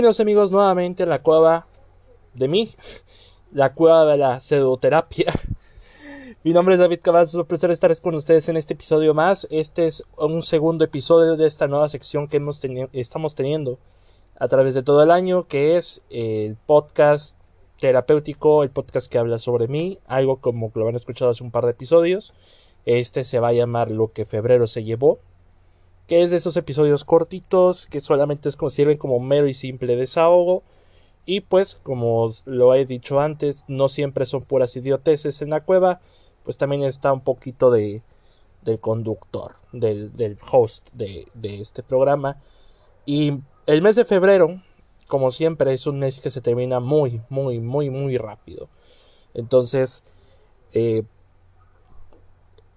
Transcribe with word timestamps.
Bienvenidos 0.00 0.20
amigos 0.20 0.50
nuevamente 0.50 1.02
a 1.02 1.06
la 1.06 1.20
cueva 1.20 1.66
de 2.32 2.48
mí, 2.48 2.70
la 3.52 3.74
cueva 3.74 4.06
de 4.06 4.16
la 4.16 4.40
pseudoterapia. 4.40 5.30
Mi 6.42 6.54
nombre 6.54 6.76
es 6.76 6.80
David 6.80 7.00
Cavazos, 7.02 7.34
un 7.34 7.44
placer 7.44 7.70
estar 7.70 7.94
con 8.00 8.14
ustedes 8.14 8.48
en 8.48 8.56
este 8.56 8.72
episodio 8.72 9.12
más. 9.12 9.46
Este 9.50 9.86
es 9.86 10.02
un 10.16 10.40
segundo 10.40 10.86
episodio 10.86 11.36
de 11.36 11.46
esta 11.46 11.66
nueva 11.66 11.90
sección 11.90 12.28
que 12.28 12.38
hemos 12.38 12.62
estamos 12.94 13.34
teniendo 13.34 13.78
a 14.38 14.48
través 14.48 14.72
de 14.72 14.82
todo 14.82 15.02
el 15.02 15.10
año, 15.10 15.46
que 15.46 15.76
es 15.76 16.00
el 16.08 16.56
podcast 16.64 17.36
terapéutico, 17.78 18.62
el 18.62 18.70
podcast 18.70 19.06
que 19.06 19.18
habla 19.18 19.36
sobre 19.36 19.68
mí, 19.68 19.98
algo 20.06 20.38
como 20.38 20.72
lo 20.74 20.88
han 20.88 20.96
escuchado 20.96 21.32
hace 21.32 21.44
un 21.44 21.50
par 21.50 21.66
de 21.66 21.72
episodios. 21.72 22.32
Este 22.86 23.22
se 23.22 23.38
va 23.38 23.48
a 23.48 23.52
llamar 23.52 23.90
Lo 23.90 24.14
que 24.14 24.24
febrero 24.24 24.66
se 24.66 24.82
llevó, 24.82 25.18
que 26.10 26.24
es 26.24 26.32
de 26.32 26.38
esos 26.38 26.56
episodios 26.56 27.04
cortitos 27.04 27.86
que 27.86 28.00
solamente 28.00 28.48
es 28.48 28.56
sirven 28.70 28.98
como 28.98 29.20
mero 29.20 29.46
y 29.46 29.54
simple 29.54 29.94
desahogo. 29.94 30.64
Y 31.24 31.42
pues, 31.42 31.76
como 31.76 32.28
lo 32.46 32.74
he 32.74 32.84
dicho 32.84 33.20
antes, 33.20 33.64
no 33.68 33.88
siempre 33.88 34.26
son 34.26 34.42
puras 34.42 34.74
idioteces 34.74 35.40
en 35.40 35.50
la 35.50 35.60
cueva, 35.60 36.00
pues 36.42 36.58
también 36.58 36.82
está 36.82 37.12
un 37.12 37.20
poquito 37.20 37.70
de 37.70 38.02
del 38.62 38.80
conductor, 38.80 39.54
del, 39.72 40.12
del 40.12 40.36
host 40.50 40.90
de, 40.94 41.28
de 41.34 41.60
este 41.60 41.84
programa. 41.84 42.42
Y 43.06 43.34
el 43.66 43.80
mes 43.80 43.94
de 43.94 44.04
febrero, 44.04 44.60
como 45.06 45.30
siempre, 45.30 45.72
es 45.72 45.86
un 45.86 46.00
mes 46.00 46.18
que 46.18 46.32
se 46.32 46.40
termina 46.40 46.80
muy, 46.80 47.22
muy, 47.28 47.60
muy, 47.60 47.88
muy 47.88 48.18
rápido. 48.18 48.68
Entonces, 49.32 50.02
eh, 50.72 51.04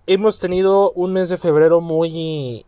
hemos 0.05 0.37
tenido 0.37 0.91
un 0.91 1.13
mes 1.13 1.29
de 1.29 1.37
febrero 1.39 1.81
muy 1.81 2.67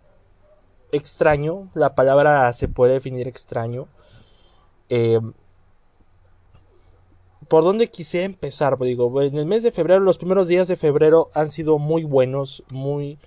extraño. 0.95 1.69
La 1.73 1.95
palabra 1.95 2.51
se 2.53 2.67
puede 2.67 2.93
definir 2.93 3.27
extraño. 3.27 3.87
Eh, 4.89 5.19
¿Por 7.47 7.63
dónde 7.63 7.89
quise 7.89 8.23
empezar? 8.23 8.77
Digo, 8.79 9.21
en 9.21 9.37
el 9.37 9.45
mes 9.45 9.61
de 9.63 9.71
febrero, 9.71 9.99
los 9.99 10.17
primeros 10.17 10.47
días 10.47 10.67
de 10.67 10.77
febrero 10.77 11.29
han 11.33 11.51
sido 11.51 11.77
muy 11.77 12.03
buenos, 12.03 12.63
muy 12.71 13.19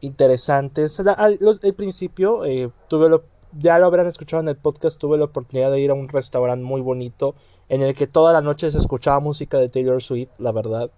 interesantes. 0.00 0.98
Al, 1.00 1.38
principio 1.76 2.44
eh, 2.44 2.70
tuve 2.88 3.08
lo, 3.08 3.24
ya 3.58 3.78
lo 3.78 3.86
habrán 3.86 4.06
escuchado 4.06 4.42
en 4.42 4.48
el 4.48 4.56
podcast, 4.56 4.98
tuve 4.98 5.18
la 5.18 5.26
oportunidad 5.26 5.70
de 5.70 5.80
ir 5.80 5.90
a 5.90 5.94
un 5.94 6.08
restaurante 6.08 6.64
muy 6.64 6.80
bonito 6.80 7.34
en 7.68 7.82
el 7.82 7.94
que 7.94 8.06
toda 8.06 8.32
la 8.32 8.40
noche 8.40 8.70
se 8.70 8.78
escuchaba 8.78 9.20
música 9.20 9.58
de 9.58 9.68
Taylor 9.68 10.02
Swift, 10.02 10.30
la 10.38 10.52
verdad. 10.52 10.90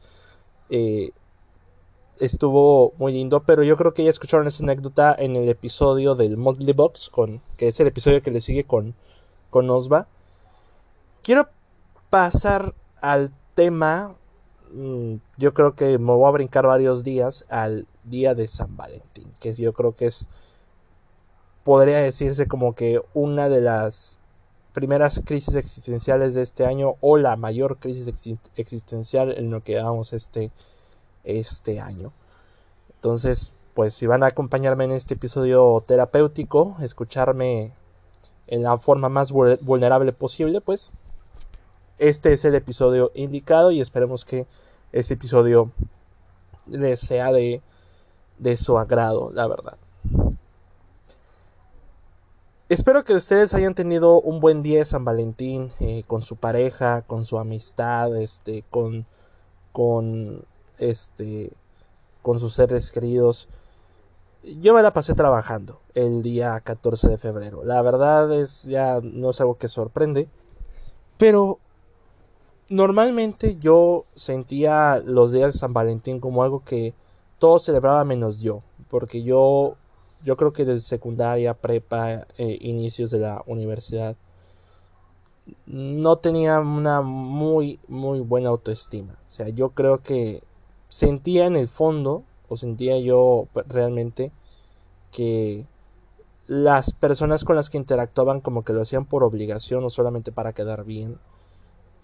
Eh, 0.70 1.10
estuvo 2.20 2.92
muy 2.98 3.12
lindo, 3.12 3.42
pero 3.44 3.62
yo 3.62 3.76
creo 3.76 3.94
que 3.94 4.04
ya 4.04 4.10
escucharon 4.10 4.46
esa 4.46 4.62
anécdota 4.62 5.14
en 5.18 5.36
el 5.36 5.48
episodio 5.48 6.14
del 6.14 6.36
Monthly 6.36 6.72
Box, 6.72 7.08
con, 7.10 7.40
que 7.56 7.68
es 7.68 7.80
el 7.80 7.86
episodio 7.86 8.22
que 8.22 8.30
le 8.30 8.40
sigue 8.40 8.64
con, 8.64 8.94
con 9.50 9.68
Osva. 9.70 10.06
Quiero 11.22 11.48
pasar 12.10 12.74
al 13.00 13.32
tema, 13.54 14.14
mm, 14.72 15.16
yo 15.36 15.54
creo 15.54 15.74
que 15.74 15.98
me 15.98 16.12
voy 16.12 16.28
a 16.28 16.32
brincar 16.32 16.66
varios 16.66 17.04
días 17.04 17.44
al 17.48 17.86
día 18.04 18.34
de 18.34 18.46
San 18.46 18.76
Valentín, 18.76 19.32
que 19.40 19.54
yo 19.54 19.72
creo 19.72 19.94
que 19.94 20.06
es, 20.06 20.28
podría 21.64 21.98
decirse 21.98 22.46
como 22.46 22.74
que 22.74 23.02
una 23.14 23.48
de 23.48 23.60
las 23.60 24.20
primeras 24.72 25.22
crisis 25.24 25.54
existenciales 25.54 26.34
de 26.34 26.42
este 26.42 26.66
año 26.66 26.96
o 27.00 27.16
la 27.16 27.36
mayor 27.36 27.78
crisis 27.78 28.06
existencial 28.56 29.32
en 29.36 29.50
lo 29.50 29.64
que 29.64 29.80
vamos 29.80 30.12
este 30.12 30.52
este 31.26 31.80
año. 31.80 32.12
Entonces, 32.94 33.52
pues 33.74 33.92
si 33.92 34.06
van 34.06 34.22
a 34.22 34.28
acompañarme 34.28 34.84
en 34.84 34.92
este 34.92 35.14
episodio 35.14 35.84
terapéutico, 35.86 36.76
escucharme 36.80 37.72
en 38.46 38.62
la 38.62 38.78
forma 38.78 39.08
más 39.08 39.32
vulnerable 39.32 40.12
posible, 40.12 40.60
pues 40.60 40.92
este 41.98 42.32
es 42.32 42.44
el 42.44 42.54
episodio 42.54 43.10
indicado 43.14 43.70
y 43.70 43.80
esperemos 43.80 44.24
que 44.24 44.46
este 44.92 45.14
episodio 45.14 45.70
les 46.66 47.00
sea 47.00 47.32
de, 47.32 47.60
de 48.38 48.56
su 48.56 48.78
agrado, 48.78 49.30
la 49.32 49.46
verdad. 49.46 49.76
Espero 52.68 53.04
que 53.04 53.14
ustedes 53.14 53.54
hayan 53.54 53.74
tenido 53.74 54.20
un 54.20 54.40
buen 54.40 54.62
día 54.62 54.80
de 54.80 54.84
San 54.84 55.04
Valentín 55.04 55.70
eh, 55.78 56.02
con 56.06 56.22
su 56.22 56.34
pareja, 56.34 57.02
con 57.02 57.24
su 57.24 57.38
amistad, 57.38 58.16
este, 58.16 58.64
con, 58.70 59.06
con 59.70 60.44
este, 60.78 61.52
con 62.22 62.40
sus 62.40 62.54
seres 62.54 62.90
queridos. 62.90 63.48
Yo 64.60 64.74
me 64.74 64.82
la 64.82 64.92
pasé 64.92 65.14
trabajando 65.14 65.80
el 65.94 66.22
día 66.22 66.60
14 66.60 67.08
de 67.08 67.18
febrero. 67.18 67.64
La 67.64 67.82
verdad 67.82 68.32
es 68.32 68.64
ya 68.64 69.00
no 69.02 69.30
es 69.30 69.40
algo 69.40 69.58
que 69.58 69.68
sorprende, 69.68 70.28
pero 71.18 71.58
normalmente 72.68 73.56
yo 73.56 74.04
sentía 74.14 74.98
los 75.04 75.32
días 75.32 75.54
de 75.54 75.58
San 75.58 75.72
Valentín 75.72 76.20
como 76.20 76.42
algo 76.42 76.64
que 76.64 76.94
todos 77.38 77.64
celebraba 77.64 78.04
menos 78.04 78.40
yo, 78.40 78.62
porque 78.90 79.22
yo 79.22 79.76
yo 80.24 80.36
creo 80.36 80.52
que 80.52 80.64
desde 80.64 80.80
secundaria, 80.80 81.54
prepa, 81.54 82.26
eh, 82.38 82.58
inicios 82.60 83.10
de 83.10 83.18
la 83.18 83.42
universidad 83.46 84.16
no 85.66 86.16
tenía 86.18 86.58
una 86.58 87.02
muy 87.02 87.78
muy 87.88 88.20
buena 88.20 88.48
autoestima. 88.48 89.12
O 89.26 89.30
sea, 89.30 89.48
yo 89.48 89.70
creo 89.70 90.02
que 90.02 90.42
sentía 90.88 91.46
en 91.46 91.56
el 91.56 91.68
fondo, 91.68 92.24
o 92.48 92.56
sentía 92.56 92.98
yo 92.98 93.48
realmente, 93.68 94.32
que 95.12 95.66
las 96.46 96.92
personas 96.92 97.44
con 97.44 97.56
las 97.56 97.70
que 97.70 97.78
interactuaban 97.78 98.40
como 98.40 98.64
que 98.64 98.72
lo 98.72 98.82
hacían 98.82 99.04
por 99.06 99.24
obligación 99.24 99.84
o 99.84 99.90
solamente 99.90 100.32
para 100.32 100.52
quedar 100.52 100.84
bien, 100.84 101.18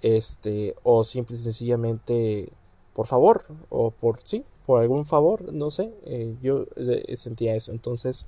este, 0.02 0.74
o 0.82 1.04
simple 1.04 1.36
y 1.36 1.40
sencillamente 1.40 2.52
por 2.92 3.06
favor, 3.06 3.44
o 3.70 3.90
por 3.90 4.20
sí, 4.24 4.44
por 4.66 4.80
algún 4.80 5.06
favor, 5.06 5.52
no 5.52 5.70
sé, 5.70 5.92
eh, 6.04 6.36
yo 6.42 6.66
eh, 6.76 7.16
sentía 7.16 7.54
eso. 7.54 7.72
Entonces, 7.72 8.26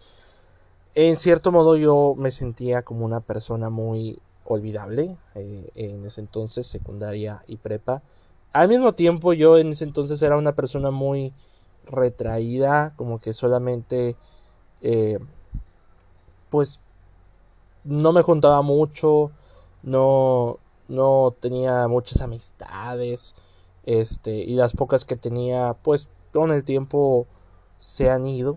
en 0.94 1.16
cierto 1.16 1.53
modo 1.53 1.76
yo 1.76 2.14
me 2.16 2.31
sentía 2.31 2.82
como 2.82 3.04
una 3.04 3.20
persona 3.20 3.70
muy 3.70 4.19
olvidable 4.44 5.16
eh, 5.34 5.70
en 5.75 6.04
ese 6.04 6.20
entonces, 6.20 6.66
secundaria 6.66 7.43
y 7.47 7.56
prepa 7.56 8.03
al 8.54 8.69
mismo 8.69 8.94
tiempo 8.94 9.32
yo 9.32 9.59
en 9.59 9.72
ese 9.72 9.84
entonces 9.84 10.22
era 10.22 10.37
una 10.37 10.54
persona 10.54 10.91
muy 10.92 11.34
retraída, 11.87 12.94
como 12.97 13.20
que 13.20 13.32
solamente 13.32 14.16
eh, 14.81 15.19
pues 16.50 16.81
no 17.82 18.12
me 18.12 18.22
juntaba 18.22 18.62
mucho, 18.62 19.32
no, 19.82 20.60
no 20.88 21.34
tenía 21.41 21.88
muchas 21.88 22.22
amistades, 22.22 23.34
este, 23.87 24.37
y 24.37 24.54
las 24.54 24.72
pocas 24.72 25.04
que 25.04 25.16
tenía, 25.16 25.76
pues 25.82 26.09
con 26.32 26.53
el 26.53 26.62
tiempo 26.62 27.26
se 27.78 28.09
han 28.09 28.26
ido, 28.28 28.56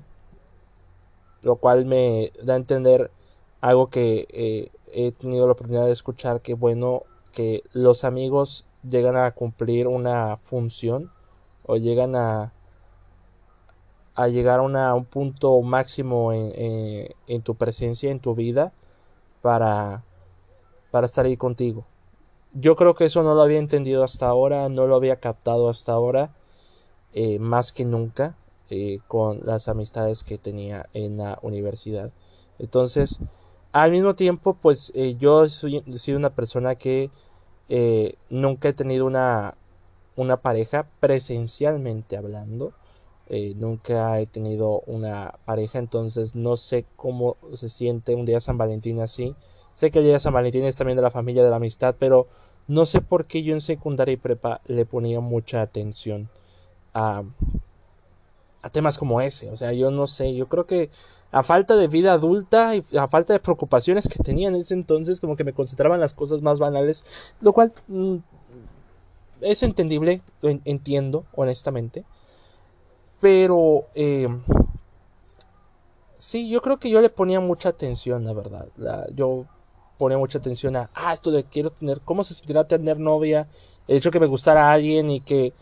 lo 1.41 1.55
cual 1.55 1.85
me 1.85 2.31
da 2.43 2.53
a 2.53 2.57
entender 2.57 3.09
algo 3.61 3.89
que 3.89 4.27
eh, 4.29 4.71
he 4.93 5.11
tenido 5.11 5.47
la 5.47 5.53
oportunidad 5.53 5.87
de 5.87 5.91
escuchar, 5.91 6.41
que 6.41 6.53
bueno, 6.53 7.03
que 7.31 7.63
los 7.73 8.03
amigos 8.03 8.66
llegan 8.89 9.17
a 9.17 9.31
cumplir 9.31 9.87
una 9.87 10.37
función 10.37 11.11
o 11.65 11.77
llegan 11.77 12.15
a, 12.15 12.53
a 14.15 14.27
llegar 14.27 14.59
a, 14.59 14.93
un 14.93 15.05
punto 15.05 15.61
máximo 15.61 16.33
en, 16.33 17.13
en, 17.27 17.41
tu 17.41 17.55
presencia, 17.55 18.09
en 18.09 18.19
tu 18.19 18.33
vida, 18.33 18.73
para, 19.41 20.03
para 20.91 21.05
estar 21.05 21.25
ahí 21.25 21.37
contigo. 21.37 21.85
Yo 22.53 22.75
creo 22.75 22.95
que 22.95 23.05
eso 23.05 23.21
no 23.23 23.35
lo 23.35 23.41
había 23.41 23.59
entendido 23.59 24.03
hasta 24.03 24.27
ahora, 24.27 24.69
no 24.69 24.87
lo 24.87 24.95
había 24.95 25.17
captado 25.17 25.69
hasta 25.69 25.91
ahora, 25.91 26.31
eh, 27.13 27.39
más 27.39 27.71
que 27.71 27.85
nunca, 27.85 28.35
eh, 28.69 28.99
con 29.07 29.41
las 29.43 29.67
amistades 29.67 30.23
que 30.23 30.37
tenía 30.37 30.89
en 30.93 31.17
la 31.17 31.39
universidad. 31.41 32.11
Entonces, 32.59 33.19
al 33.71 33.91
mismo 33.91 34.15
tiempo, 34.15 34.55
pues 34.55 34.91
eh, 34.95 35.15
yo 35.17 35.47
soy, 35.49 35.83
soy 35.93 36.13
una 36.15 36.31
persona 36.31 36.75
que 36.75 37.11
eh, 37.69 38.15
nunca 38.29 38.69
he 38.69 38.73
tenido 38.73 39.05
una, 39.05 39.55
una 40.15 40.37
pareja 40.37 40.87
presencialmente 40.99 42.17
hablando. 42.17 42.73
Eh, 43.29 43.53
nunca 43.57 44.19
he 44.19 44.25
tenido 44.25 44.81
una 44.87 45.35
pareja, 45.45 45.79
entonces 45.79 46.35
no 46.35 46.55
sé 46.55 46.85
cómo 46.95 47.35
se 47.55 47.69
siente 47.69 48.15
un 48.15 48.25
día 48.25 48.39
San 48.39 48.57
Valentín 48.57 49.01
así. 49.01 49.35
Sé 49.73 49.91
que 49.91 49.99
el 49.99 50.05
día 50.05 50.13
de 50.13 50.19
San 50.19 50.33
Valentín 50.33 50.63
es 50.65 50.75
también 50.75 50.95
de 50.95 51.03
la 51.03 51.11
familia, 51.11 51.43
de 51.43 51.49
la 51.49 51.57
amistad, 51.57 51.95
pero 51.99 52.27
no 52.67 52.85
sé 52.85 53.01
por 53.01 53.25
qué 53.27 53.43
yo 53.43 53.53
en 53.53 53.61
secundaria 53.61 54.13
y 54.13 54.17
prepa 54.17 54.61
le 54.65 54.85
ponía 54.85 55.19
mucha 55.19 55.61
atención 55.61 56.29
a, 56.93 57.23
a 58.67 58.69
temas 58.69 58.97
como 58.97 59.21
ese. 59.21 59.49
O 59.49 59.55
sea, 59.55 59.73
yo 59.73 59.91
no 59.91 60.07
sé, 60.07 60.35
yo 60.35 60.47
creo 60.47 60.65
que 60.65 60.89
a 61.31 61.43
falta 61.43 61.75
de 61.75 61.87
vida 61.87 62.13
adulta 62.13 62.75
y 62.75 62.83
a 62.97 63.07
falta 63.07 63.33
de 63.33 63.39
preocupaciones 63.39 64.07
que 64.07 64.23
tenía 64.23 64.49
en 64.49 64.55
ese 64.55 64.73
entonces, 64.73 65.19
como 65.19 65.35
que 65.35 65.43
me 65.43 65.53
concentraban 65.53 65.99
las 65.99 66.13
cosas 66.13 66.41
más 66.41 66.59
banales, 66.59 67.03
lo 67.41 67.53
cual 67.53 67.73
mm, 67.87 68.17
es 69.41 69.63
entendible, 69.63 70.21
entiendo, 70.41 71.25
honestamente. 71.33 72.05
Pero, 73.19 73.85
eh, 73.95 74.27
sí, 76.15 76.49
yo 76.49 76.61
creo 76.61 76.77
que 76.77 76.89
yo 76.89 77.01
le 77.01 77.09
ponía 77.09 77.39
mucha 77.39 77.69
atención, 77.69 78.25
la 78.25 78.33
verdad. 78.33 78.67
yo 79.15 79.45
ponía 79.97 80.17
mucha 80.17 80.37
atención 80.37 80.75
a, 80.75 80.89
ah, 80.93 81.13
esto 81.13 81.31
de 81.31 81.43
quiero 81.45 81.71
tener, 81.71 82.01
cómo 82.01 82.23
se 82.23 82.35
sentirá 82.35 82.67
tener 82.67 82.99
novia, 82.99 83.47
el 83.87 83.97
hecho 83.97 84.11
que 84.11 84.19
me 84.19 84.27
gustara 84.27 84.69
a 84.69 84.73
alguien 84.73 85.09
y 85.09 85.21
que 85.21 85.53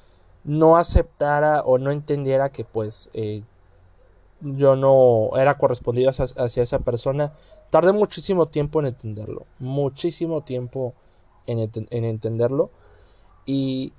no 0.45 0.77
aceptara 0.77 1.61
o 1.63 1.77
no 1.77 1.91
entendiera 1.91 2.49
que 2.49 2.63
pues 2.63 3.09
eh, 3.13 3.43
yo 4.41 4.75
no 4.75 5.37
era 5.37 5.57
correspondido 5.57 6.11
hacia, 6.11 6.63
esa 6.63 6.79
persona. 6.79 7.33
Tardé 7.69 7.91
muchísimo 7.91 8.47
tiempo 8.47 8.79
en 8.79 8.87
entenderlo, 8.87 9.45
muchísimo 9.59 10.41
tiempo 10.41 10.93
en, 11.47 11.59
en 11.59 12.05
entenderlo. 12.05 12.69
Y, 13.45 13.93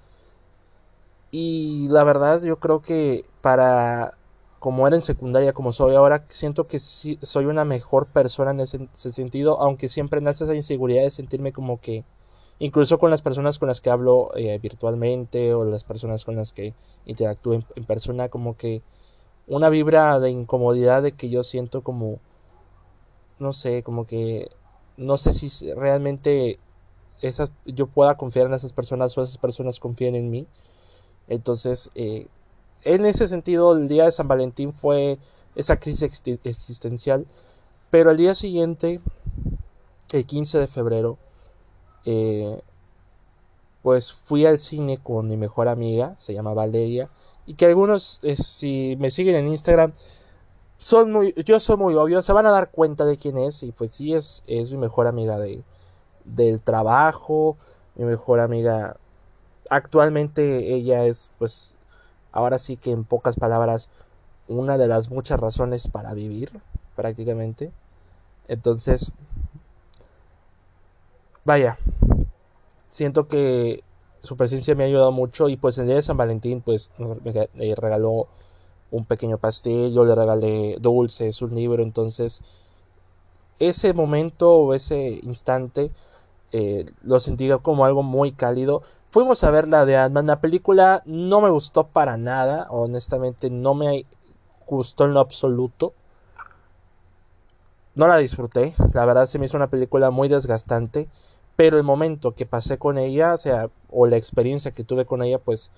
y 1.31 1.89
la 1.89 2.05
verdad 2.05 2.43
yo 2.43 2.59
creo 2.59 2.81
que 2.81 3.25
para 3.43 4.15
como 4.59 4.87
era 4.87 4.97
en 4.97 5.03
secundaria, 5.03 5.53
como 5.53 5.73
soy 5.73 5.95
ahora, 5.95 6.25
siento 6.29 6.67
que 6.67 6.81
soy 6.81 7.45
una 7.45 7.65
mejor 7.65 8.07
persona 8.07 8.51
en 8.51 8.61
ese, 8.61 8.89
sentido, 9.13 9.61
aunque 9.61 9.89
siempre 9.89 10.21
nace 10.21 10.43
esa 10.43 10.57
inseguridad 10.57 11.03
de 11.03 11.11
sentirme 11.11 11.53
como 11.53 11.81
que, 11.81 12.05
incluso 12.59 12.99
con 12.99 13.11
las 13.11 13.23
personas 13.23 13.59
con 13.59 13.69
las 13.69 13.81
que 13.81 13.91
hablo 13.91 14.31
eh, 14.37 14.59
virtualmente 14.59 15.55
o 15.55 15.65
las 15.65 15.85
personas 15.85 16.25
con 16.25 16.37
las 16.37 16.53
que 16.53 16.75
interactúo 17.05 17.55
en, 17.55 17.85
persona, 17.85 18.29
como 18.29 18.57
que 18.57 18.83
una 19.47 19.69
vibra 19.69 20.19
de 20.21 20.31
incomodidad 20.31 21.03
de 21.03 21.13
que 21.13 21.29
yo 21.29 21.43
siento 21.43 21.83
como, 21.83 22.19
no 23.39 23.53
sé, 23.53 23.83
como 23.83 24.07
que, 24.07 24.51
no 24.97 25.19
sé 25.19 25.33
si 25.33 25.73
realmente 25.75 26.59
esas, 27.23 27.51
yo 27.65 27.87
pueda 27.87 28.17
confiar 28.17 28.47
en 28.47 28.55
esas 28.55 28.73
personas 28.73 29.17
o 29.17 29.23
esas 29.23 29.39
personas 29.39 29.81
confíen 29.81 30.15
en 30.15 30.31
mí. 30.31 30.47
Entonces, 31.29 31.91
eh, 31.95 32.27
en 32.85 33.05
ese 33.05 33.29
sentido, 33.29 33.77
el 33.77 33.89
día 33.89 34.05
de 34.05 34.13
San 34.13 34.29
Valentín 34.29 34.73
fue 34.73 35.19
esa 35.55 35.79
crisis 35.79 36.23
existencial. 36.45 37.27
Pero 37.91 38.11
al 38.11 38.17
día 38.17 38.35
siguiente, 38.35 39.01
el 40.13 40.27
15 40.27 40.59
de 40.59 40.67
febrero, 40.67 41.19
eh, 42.07 42.63
pues 43.83 44.13
fui 44.13 44.47
al 44.47 44.59
cine 44.59 44.99
con 44.99 45.29
mi 45.29 45.37
mejor 45.37 45.69
amiga, 45.69 46.17
se 46.19 46.35
llama 46.35 46.55
Valeria, 46.55 47.11
y 47.47 47.55
que 47.55 47.67
algunos, 47.67 48.21
eh, 48.23 48.37
si 48.37 48.97
me 48.99 49.11
siguen 49.11 49.37
en 49.37 49.49
Instagram, 49.49 49.93
son 50.79 51.13
muy, 51.13 51.35
yo 51.45 51.61
soy 51.61 51.77
muy 51.77 51.95
obvio, 51.95 52.23
se 52.23 52.33
van 52.33 52.47
a 52.47 52.51
dar 52.51 52.71
cuenta 52.71 53.05
de 53.05 53.17
quién 53.19 53.39
es, 53.39 53.63
y 53.63 53.73
pues 53.73 53.93
sí 53.93 54.15
es, 54.15 54.43
es 54.47 54.71
mi 54.71 54.79
mejor 54.79 55.07
amiga 55.07 55.39
de, 55.39 55.63
del 56.25 56.63
trabajo, 56.63 57.57
mi 57.97 58.05
mejor 58.05 58.41
amiga, 58.41 58.97
actualmente 59.71 60.75
ella 60.75 61.05
es 61.05 61.31
pues 61.39 61.77
ahora 62.33 62.59
sí 62.59 62.77
que 62.77 62.93
en 62.93 63.05
pocas 63.05 63.37
palabras, 63.37 63.89
una 64.49 64.79
de 64.79 64.89
las 64.89 65.11
muchas 65.11 65.41
razones 65.41 65.89
para 65.89 66.15
vivir, 66.15 66.51
prácticamente. 66.95 67.73
Entonces, 68.49 69.13
vaya, 71.47 71.79
siento 72.85 73.27
que 73.29 73.83
su 74.23 74.37
presencia 74.37 74.75
me 74.75 74.85
ha 74.85 74.87
ayudado 74.87 75.13
mucho 75.13 75.49
y 75.49 75.57
pues 75.57 75.79
el 75.79 75.87
día 75.87 75.97
de 75.97 76.03
San 76.03 76.19
Valentín 76.19 76.61
pues 76.61 76.91
me 76.99 77.75
regaló 77.75 78.29
un 78.91 79.07
pequeño 79.07 79.39
pastel, 79.39 79.93
yo 79.95 80.05
le 80.05 80.15
regalé 80.15 80.77
dulces, 80.81 81.41
un 81.41 81.55
libro, 81.55 81.83
entonces 81.83 82.43
ese 83.59 83.95
momento 83.95 84.53
o 84.53 84.75
ese 84.75 85.21
instante 85.23 85.91
eh, 86.53 86.85
lo 87.03 87.19
sentí 87.21 87.49
como 87.63 87.87
algo 87.87 88.03
muy 88.03 88.33
cálido 88.33 88.83
Fuimos 89.17 89.45
a 89.45 89.51
ver 89.51 89.67
la 89.67 89.87
de 89.87 89.97
ant 89.97 90.15
La 90.27 90.41
película 90.41 91.03
no 91.07 91.41
me 91.41 91.49
gustó 91.49 91.87
para 91.87 92.19
nada. 92.19 92.67
Honestamente, 92.69 93.49
no 93.49 93.75
me 93.75 94.05
gustó 94.67 95.07
en 95.07 95.15
lo 95.15 95.21
absoluto. 95.21 95.95
No 97.95 98.09
la 98.09 98.19
disfruté. 98.19 98.75
La 98.93 99.07
verdad 99.07 99.25
se 99.25 99.39
me 99.39 99.47
hizo 99.47 99.57
una 99.57 99.71
película 99.71 100.11
muy 100.11 100.29
desgastante. 100.29 101.09
Pero 101.57 101.79
el 101.79 101.83
momento 101.83 102.35
que 102.35 102.47
pasé 102.47 102.79
con 102.79 102.99
ella, 102.99 103.35
o 103.35 103.39
sea, 103.39 103.71
o 103.91 104.07
la 104.07 104.17
experiencia 104.17 104.73
que 104.73 104.85
tuve 104.85 105.07
con 105.07 105.23
ella, 105.23 105.39
pues 105.39 105.71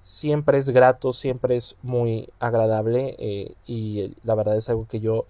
siempre 0.00 0.58
es 0.58 0.70
grato, 0.70 1.12
siempre 1.12 1.56
es 1.56 1.76
muy 1.82 2.28
agradable. 2.40 3.16
Eh, 3.18 3.54
y 3.66 4.16
la 4.24 4.34
verdad 4.34 4.56
es 4.56 4.68
algo 4.68 4.86
que 4.86 5.00
yo, 5.00 5.26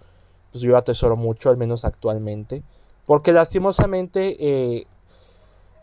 pues 0.51 0.61
yo 0.61 0.77
atesoro 0.77 1.15
mucho, 1.17 1.49
al 1.49 1.57
menos 1.57 1.85
actualmente. 1.85 2.63
Porque 3.05 3.33
lastimosamente 3.33 4.37
eh, 4.39 4.87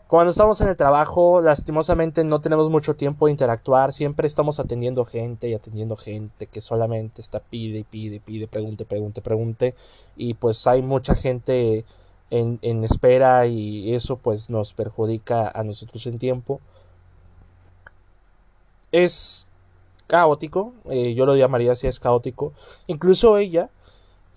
cuando 0.07 0.29
estamos 0.29 0.61
en 0.61 0.67
el 0.67 0.77
trabajo, 0.77 1.41
lastimosamente 1.41 2.23
no 2.23 2.39
tenemos 2.39 2.69
mucho 2.69 2.95
tiempo 2.95 3.25
de 3.25 3.31
interactuar, 3.31 3.91
siempre 3.91 4.27
estamos 4.27 4.59
atendiendo 4.59 5.03
gente 5.03 5.49
y 5.49 5.55
atendiendo 5.55 5.97
gente 5.97 6.45
que 6.45 6.61
solamente 6.61 7.21
está 7.21 7.39
pide 7.39 7.79
y 7.79 7.83
pide 7.83 8.17
y 8.17 8.19
pide, 8.19 8.47
pregunte, 8.47 8.85
pregunte, 8.85 9.23
pregunte, 9.23 9.73
y 10.15 10.35
pues 10.35 10.67
hay 10.67 10.83
mucha 10.83 11.15
gente 11.15 11.85
en, 12.39 12.83
espera 12.83 13.45
y 13.47 13.93
eso 13.93 14.17
pues 14.17 14.49
nos 14.49 14.73
perjudica 14.73 15.49
a 15.53 15.63
nosotros 15.63 16.05
en 16.07 16.19
tiempo. 16.19 16.59
Es 18.91 19.47
caótico, 20.07 20.73
eh, 20.89 21.13
yo 21.13 21.25
lo 21.25 21.35
llamaría 21.35 21.73
así, 21.73 21.87
es 21.87 21.99
caótico. 21.99 22.53
Incluso 22.87 23.37
ella, 23.37 23.69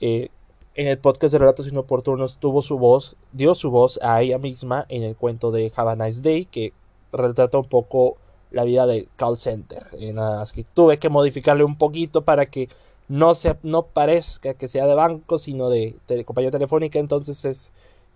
eh, 0.01 0.31
en 0.75 0.87
el 0.87 0.99
podcast 0.99 1.33
de 1.33 1.39
Relatos 1.39 1.69
Inoportunos 1.69 2.39
tuvo 2.39 2.63
su 2.63 2.79
voz, 2.79 3.17
dio 3.33 3.55
su 3.55 3.71
voz 3.71 3.99
a 4.03 4.23
ella 4.23 4.39
misma 4.39 4.87
en 4.89 5.03
el 5.03 5.17
cuento 5.17 5.51
de 5.51 5.73
Have 5.75 5.93
a 5.93 5.97
Nice 5.97 6.23
Day, 6.23 6.45
que 6.45 6.73
retrata 7.13 7.59
un 7.59 7.65
poco 7.65 8.17
la 8.51 8.65
vida 8.65 8.87
del 8.87 9.09
call 9.17 9.39
center. 9.39 9.89
En 9.93 10.17
las 10.17 10.53
que 10.53 10.65
tuve 10.65 10.99
que 10.99 11.09
modificarle 11.09 11.65
un 11.65 11.77
poquito 11.77 12.23
para 12.23 12.47
que 12.47 12.69
no, 13.09 13.35
se, 13.35 13.57
no 13.63 13.87
parezca 13.87 14.55
que 14.55 14.69
sea 14.69 14.87
de 14.87 14.95
banco, 14.95 15.39
sino 15.39 15.71
de, 15.71 15.97
compañía 16.25 16.51
telefónica. 16.51 16.99
Entonces 16.99 17.45
es. 17.45 17.71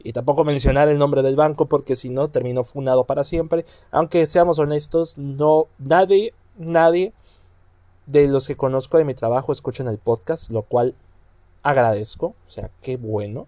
Y 0.04 0.12
tampoco 0.12 0.44
mencionar 0.44 0.88
el 0.88 0.98
nombre 0.98 1.22
del 1.22 1.36
banco 1.36 1.66
porque 1.66 1.94
si 1.94 2.08
no 2.08 2.28
termino 2.28 2.64
funado 2.64 3.04
para 3.04 3.24
siempre. 3.24 3.64
Aunque 3.90 4.26
seamos 4.26 4.58
honestos, 4.58 5.16
no 5.16 5.68
nadie, 5.78 6.34
nadie 6.58 7.12
de 8.06 8.26
los 8.26 8.46
que 8.46 8.56
conozco 8.56 8.98
de 8.98 9.04
mi 9.04 9.14
trabajo 9.14 9.52
escuchan 9.52 9.88
el 9.88 9.98
podcast, 9.98 10.50
lo 10.50 10.62
cual 10.62 10.94
agradezco, 11.62 12.34
o 12.48 12.50
sea, 12.50 12.70
qué 12.80 12.96
bueno. 12.96 13.46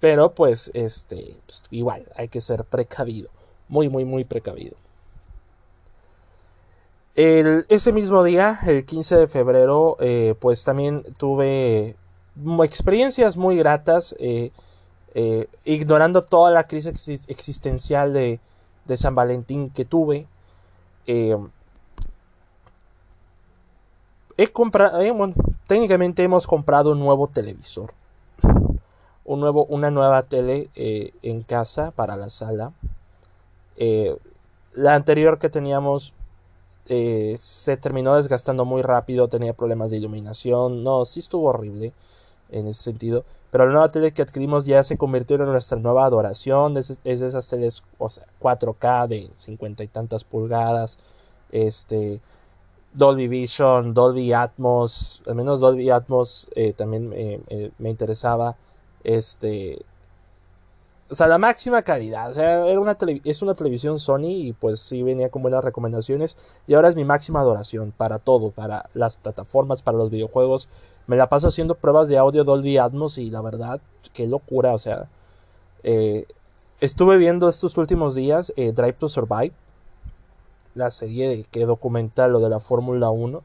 Pero 0.00 0.34
pues, 0.34 0.70
este, 0.74 1.36
pues, 1.46 1.64
igual, 1.70 2.06
hay 2.16 2.28
que 2.28 2.40
ser 2.40 2.64
precavido, 2.64 3.28
muy, 3.68 3.88
muy, 3.88 4.04
muy 4.04 4.24
precavido. 4.24 4.76
Ese 7.16 7.92
mismo 7.92 8.24
día, 8.24 8.58
el 8.66 8.84
15 8.84 9.16
de 9.16 9.28
febrero, 9.28 9.96
eh, 10.00 10.34
pues 10.40 10.64
también 10.64 11.04
tuve 11.16 11.94
experiencias 12.64 13.36
muy 13.36 13.56
gratas, 13.56 14.16
eh, 14.18 14.50
eh, 15.14 15.46
ignorando 15.64 16.22
toda 16.22 16.50
la 16.50 16.64
crisis 16.64 17.22
existencial 17.28 18.12
de, 18.12 18.40
San 18.96 19.14
Valentín 19.14 19.70
que 19.70 19.84
tuve 19.84 20.26
he 21.06 21.38
comprado, 24.52 25.00
técnicamente 25.68 26.24
hemos 26.24 26.46
comprado 26.48 26.92
un 26.92 26.98
nuevo 26.98 27.28
televisor. 27.28 27.92
Un 29.24 29.40
nuevo, 29.40 29.64
una 29.66 29.90
nueva 29.90 30.24
tele 30.24 30.68
en 30.74 31.42
casa 31.44 31.92
para 31.92 32.16
la 32.16 32.28
sala. 32.28 32.72
La 34.74 34.94
anterior 34.96 35.38
que 35.38 35.48
teníamos 35.48 36.12
se 36.86 37.76
terminó 37.76 38.14
desgastando 38.16 38.64
muy 38.64 38.82
rápido, 38.82 39.28
tenía 39.28 39.54
problemas 39.54 39.90
de 39.90 39.98
iluminación. 39.98 40.84
No, 40.84 41.04
sí 41.04 41.20
estuvo 41.20 41.48
horrible 41.48 41.92
en 42.50 42.66
ese 42.66 42.82
sentido. 42.82 43.24
Pero 43.50 43.66
la 43.66 43.72
nueva 43.72 43.90
tele 43.90 44.12
que 44.12 44.22
adquirimos 44.22 44.66
ya 44.66 44.82
se 44.84 44.98
convirtió 44.98 45.36
en 45.36 45.44
nuestra 45.46 45.78
nueva 45.78 46.04
adoración. 46.04 46.76
Es, 46.76 47.02
de 47.02 47.12
esas 47.12 47.48
teles 47.48 47.82
o 47.98 48.08
sea, 48.08 48.26
4K 48.40 49.06
de 49.08 49.30
cincuenta 49.38 49.84
y 49.84 49.88
tantas 49.88 50.24
pulgadas. 50.24 50.98
Este 51.52 52.20
Dolby 52.94 53.28
Vision, 53.28 53.94
Dolby 53.94 54.32
Atmos, 54.32 55.22
al 55.26 55.36
menos 55.36 55.60
Dolby 55.60 55.90
Atmos 55.90 56.48
eh, 56.54 56.72
también 56.72 57.12
eh, 57.14 57.70
me 57.78 57.90
interesaba. 57.90 58.56
Este. 59.04 59.84
O 61.10 61.14
sea, 61.14 61.26
la 61.26 61.38
máxima 61.38 61.82
calidad. 61.82 62.30
O 62.30 62.34
sea, 62.34 62.66
era 62.66 62.80
una 62.80 62.96
es 63.24 63.42
una 63.42 63.54
televisión 63.54 63.98
Sony 63.98 64.30
y 64.30 64.52
pues 64.52 64.80
sí 64.80 65.02
venía 65.02 65.30
con 65.30 65.42
buenas 65.42 65.62
recomendaciones. 65.64 66.36
Y 66.66 66.74
ahora 66.74 66.88
es 66.88 66.96
mi 66.96 67.04
máxima 67.04 67.40
adoración 67.40 67.92
para 67.96 68.18
todo, 68.18 68.50
para 68.50 68.88
las 68.94 69.16
plataformas, 69.16 69.82
para 69.82 69.98
los 69.98 70.10
videojuegos. 70.10 70.68
Me 71.06 71.16
la 71.16 71.28
paso 71.28 71.48
haciendo 71.48 71.74
pruebas 71.74 72.08
de 72.08 72.18
audio 72.18 72.44
Dolby 72.44 72.78
Atmos 72.78 73.18
y 73.18 73.30
la 73.30 73.42
verdad, 73.42 73.80
qué 74.12 74.26
locura. 74.26 74.74
O 74.74 74.78
sea, 74.78 75.08
eh, 75.82 76.26
estuve 76.80 77.16
viendo 77.18 77.48
estos 77.48 77.76
últimos 77.76 78.14
días 78.14 78.52
Drive 78.56 78.94
to 78.94 79.08
Survive 79.08 79.52
la 80.74 80.90
serie 80.90 81.46
que 81.50 81.66
documenta 81.66 82.28
lo 82.28 82.40
de 82.40 82.50
la 82.50 82.60
Fórmula 82.60 83.10
1, 83.10 83.42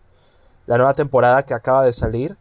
la 0.68 0.78
nueva 0.78 0.94
temporada 0.94 1.44
que 1.44 1.54
acaba 1.54 1.84
de 1.84 1.94
salir, 1.94 2.38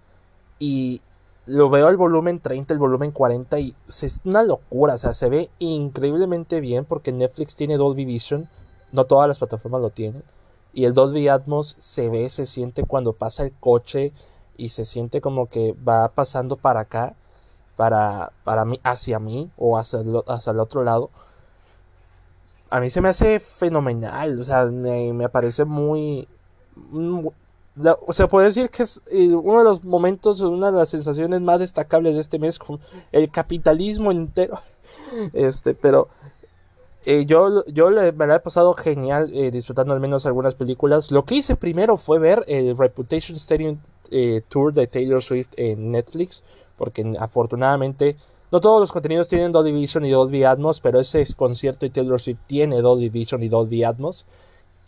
y 0.58 1.00
lo 1.48 1.70
veo 1.70 1.88
el 1.88 1.96
volumen 1.96 2.40
30, 2.40 2.74
el 2.74 2.78
volumen 2.78 3.10
40, 3.10 3.58
y 3.60 3.74
es 3.88 4.20
una 4.24 4.42
locura, 4.42 4.94
o 4.94 4.98
sea, 4.98 5.14
se 5.14 5.30
ve 5.30 5.50
increíblemente 5.58 6.60
bien 6.60 6.84
porque 6.84 7.10
Netflix 7.12 7.56
tiene 7.56 7.76
Dolby 7.78 8.04
Vision, 8.04 8.48
no 8.92 9.06
todas 9.06 9.28
las 9.28 9.38
plataformas 9.38 9.80
lo 9.80 9.90
tienen, 9.90 10.22
y 10.72 10.84
el 10.84 10.94
Dolby 10.94 11.28
Atmos 11.28 11.76
se 11.78 12.10
ve, 12.10 12.28
se 12.28 12.46
siente 12.46 12.84
cuando 12.84 13.14
pasa 13.14 13.44
el 13.44 13.52
coche 13.52 14.12
y 14.56 14.70
se 14.70 14.84
siente 14.84 15.20
como 15.20 15.46
que 15.48 15.74
va 15.88 16.08
pasando 16.08 16.56
para 16.56 16.80
acá. 16.80 17.14
para, 17.76 18.32
para 18.44 18.64
mí, 18.64 18.80
hacia 18.84 19.18
mí 19.20 19.50
o 19.56 19.78
hacia 19.78 20.00
el, 20.00 20.22
hacia 20.28 20.52
el 20.52 20.60
otro 20.60 20.84
lado, 20.84 21.10
a 22.70 22.80
mí 22.80 22.90
se 22.90 23.00
me 23.00 23.08
hace 23.08 23.40
fenomenal, 23.40 24.38
o 24.40 24.44
sea, 24.44 24.66
me, 24.66 25.12
me 25.12 25.28
parece 25.28 25.64
muy... 25.64 26.28
o 28.06 28.12
sea, 28.12 28.28
puede 28.28 28.46
decir 28.46 28.70
que 28.70 28.82
es 28.82 29.02
eh, 29.10 29.28
uno 29.28 29.58
de 29.58 29.64
los 29.64 29.84
momentos, 29.84 30.40
una 30.40 30.70
de 30.70 30.78
las 30.78 30.88
sensaciones 30.88 31.40
más 31.40 31.60
destacables 31.60 32.14
de 32.14 32.20
este 32.20 32.38
mes 32.38 32.58
con 32.58 32.80
el 33.12 33.30
capitalismo 33.30 34.10
entero. 34.10 34.58
Este, 35.32 35.74
pero 35.74 36.08
eh, 37.06 37.24
yo, 37.24 37.64
yo 37.66 37.88
me 37.90 38.26
la 38.26 38.34
he 38.34 38.40
pasado 38.40 38.74
genial 38.74 39.30
eh, 39.32 39.50
disfrutando 39.50 39.94
al 39.94 40.00
menos 40.00 40.26
algunas 40.26 40.54
películas. 40.54 41.10
Lo 41.10 41.24
que 41.24 41.36
hice 41.36 41.56
primero 41.56 41.96
fue 41.96 42.18
ver 42.18 42.44
el 42.46 42.76
Reputation 42.76 43.36
Stadium 43.36 43.78
Tour 44.48 44.74
de 44.74 44.86
Taylor 44.86 45.22
Swift 45.22 45.48
en 45.56 45.92
Netflix, 45.92 46.42
porque 46.76 47.16
afortunadamente 47.18 48.16
no 48.50 48.60
todos 48.60 48.80
los 48.80 48.92
contenidos 48.92 49.28
tienen 49.28 49.52
Dolby 49.52 49.72
Vision 49.72 50.06
y 50.06 50.10
Dolby 50.10 50.44
Atmos, 50.44 50.80
pero 50.80 51.00
ese 51.00 51.24
concierto 51.34 51.84
de 51.84 51.90
Taylor 51.90 52.20
Swift 52.20 52.40
tiene 52.46 52.80
Dolby 52.80 53.10
Vision 53.10 53.42
y 53.42 53.48
Dolby 53.48 53.84
Atmos. 53.84 54.24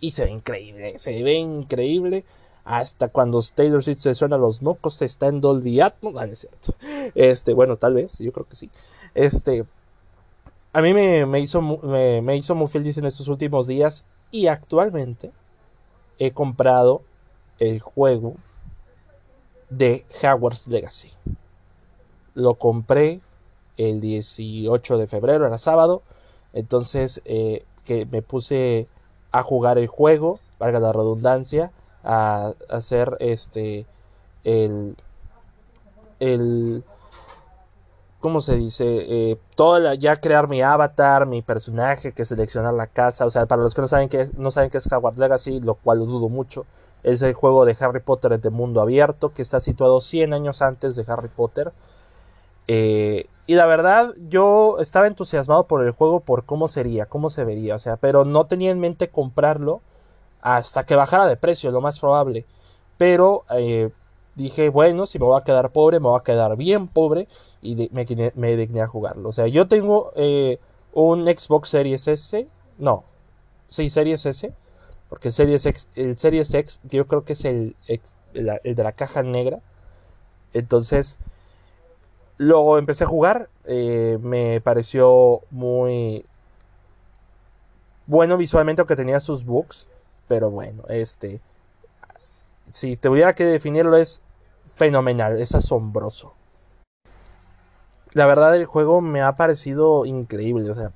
Y 0.00 0.12
se 0.12 0.24
ve 0.24 0.30
increíble, 0.30 0.98
se 0.98 1.22
ve 1.22 1.34
increíble. 1.34 2.24
Hasta 2.64 3.08
cuando 3.08 3.42
Taylor 3.54 3.82
Swift 3.82 4.00
se 4.00 4.14
suena 4.14 4.36
los 4.36 4.62
mocos, 4.62 5.00
está 5.02 5.26
en 5.28 5.40
Dolby 5.40 5.80
Atmos. 5.80 6.14
Ah, 6.16 6.26
es 6.26 6.40
cierto. 6.40 6.74
Este, 7.14 7.54
bueno, 7.54 7.76
tal 7.76 7.94
vez, 7.94 8.18
yo 8.18 8.32
creo 8.32 8.46
que 8.46 8.56
sí. 8.56 8.70
Este, 9.14 9.64
a 10.72 10.82
mí 10.82 10.94
me, 10.94 11.40
hizo, 11.40 11.60
me, 11.62 12.22
me 12.22 12.36
hizo 12.36 12.54
muy 12.54 12.68
feliz 12.68 12.98
en 12.98 13.06
estos 13.06 13.28
últimos 13.28 13.66
días. 13.66 14.04
Y 14.30 14.46
actualmente 14.46 15.32
he 16.18 16.30
comprado 16.32 17.02
el 17.58 17.80
juego 17.80 18.36
de 19.70 20.04
Hogwarts 20.22 20.68
Legacy. 20.68 21.10
Lo 22.34 22.54
compré 22.54 23.20
el 23.76 24.00
18 24.00 24.98
de 24.98 25.06
febrero, 25.06 25.46
era 25.46 25.58
sábado. 25.58 26.02
Entonces 26.52 27.22
eh, 27.24 27.64
que 27.84 28.06
me 28.06 28.22
puse 28.22 28.88
a 29.32 29.42
jugar 29.42 29.78
el 29.78 29.86
juego, 29.86 30.40
valga 30.58 30.80
la 30.80 30.92
redundancia, 30.92 31.70
a, 32.04 32.52
hacer 32.68 33.16
este 33.20 33.86
el 34.44 34.96
el 36.18 36.84
¿cómo 38.20 38.40
se 38.40 38.56
dice? 38.56 38.84
Eh, 38.86 39.38
ya 39.98 40.16
crear 40.16 40.48
mi 40.48 40.62
avatar, 40.62 41.26
mi 41.26 41.42
personaje, 41.42 42.12
que 42.12 42.24
seleccionar 42.24 42.74
la 42.74 42.86
casa. 42.86 43.26
O 43.26 43.30
sea, 43.30 43.46
para 43.46 43.62
los 43.62 43.74
que 43.74 43.80
no 43.82 43.88
saben 43.88 44.08
que 44.08 44.28
no 44.36 44.50
saben 44.50 44.70
qué 44.70 44.78
es 44.78 44.92
Hogwarts 44.92 45.18
Legacy, 45.18 45.60
lo 45.60 45.74
cual 45.74 45.98
lo 45.98 46.06
dudo 46.06 46.28
mucho, 46.28 46.66
es 47.02 47.22
el 47.22 47.34
juego 47.34 47.64
de 47.64 47.76
Harry 47.80 48.00
Potter 48.00 48.38
de 48.40 48.50
mundo 48.50 48.80
abierto 48.80 49.32
que 49.32 49.42
está 49.42 49.60
situado 49.60 50.00
100 50.00 50.34
años 50.34 50.62
antes 50.62 50.96
de 50.96 51.04
Harry 51.08 51.28
Potter. 51.28 51.72
Eh, 52.68 53.26
y 53.46 53.54
la 53.54 53.66
verdad, 53.66 54.14
yo 54.28 54.78
estaba 54.78 55.06
entusiasmado 55.08 55.66
por 55.66 55.84
el 55.84 55.90
juego, 55.92 56.20
por 56.20 56.44
cómo 56.44 56.68
sería, 56.68 57.06
cómo 57.06 57.30
se 57.30 57.44
vería, 57.44 57.74
o 57.74 57.78
sea, 57.78 57.96
pero 57.96 58.24
no 58.24 58.46
tenía 58.46 58.70
en 58.70 58.78
mente 58.78 59.08
comprarlo 59.10 59.80
hasta 60.42 60.84
que 60.84 60.96
bajara 60.96 61.26
de 61.26 61.36
precio, 61.36 61.70
lo 61.70 61.80
más 61.80 61.98
probable. 61.98 62.46
Pero 62.98 63.44
eh, 63.50 63.90
dije, 64.34 64.68
bueno, 64.68 65.06
si 65.06 65.18
me 65.18 65.26
voy 65.26 65.40
a 65.40 65.44
quedar 65.44 65.70
pobre, 65.70 66.00
me 66.00 66.08
voy 66.08 66.18
a 66.20 66.24
quedar 66.24 66.56
bien 66.56 66.88
pobre 66.88 67.28
y 67.62 67.90
me, 67.92 68.04
digné 68.56 68.80
a 68.82 68.86
jugarlo. 68.86 69.28
O 69.30 69.32
sea, 69.32 69.46
yo 69.46 69.68
tengo 69.68 70.12
eh, 70.16 70.58
un 70.92 71.26
Xbox 71.26 71.70
Series 71.70 72.08
S, 72.08 72.46
no, 72.78 73.04
sí, 73.68 73.90
Series 73.90 74.26
S, 74.26 74.52
porque 75.08 75.28
el 75.28 75.34
Series 75.34 75.66
X, 75.66 75.88
el 75.94 76.18
Series 76.18 76.52
X 76.54 76.80
yo 76.84 77.06
creo 77.06 77.24
que 77.24 77.34
es 77.34 77.44
el, 77.44 77.76
el 77.84 78.74
de 78.74 78.82
la 78.82 78.92
caja 78.92 79.22
negra. 79.22 79.60
Entonces, 80.52 81.18
Luego 82.40 82.78
empecé 82.78 83.04
a 83.04 83.06
jugar, 83.06 83.50
eh, 83.66 84.16
me 84.22 84.62
pareció 84.62 85.42
muy 85.50 86.24
bueno 88.06 88.38
visualmente, 88.38 88.80
aunque 88.80 88.96
tenía 88.96 89.20
sus 89.20 89.44
bugs, 89.44 89.86
pero 90.30 90.48
bueno, 90.48 90.84
este, 90.88 91.40
si 92.72 92.96
tuviera 92.96 93.34
que 93.34 93.44
definirlo 93.44 93.96
es 93.96 94.22
fenomenal, 94.76 95.40
es 95.40 95.56
asombroso. 95.56 96.34
La 98.12 98.26
verdad 98.26 98.54
el 98.54 98.64
juego 98.64 99.00
me 99.00 99.22
ha 99.22 99.34
parecido 99.34 100.06
increíble, 100.06 100.70
o 100.70 100.74
sea, 100.74 100.92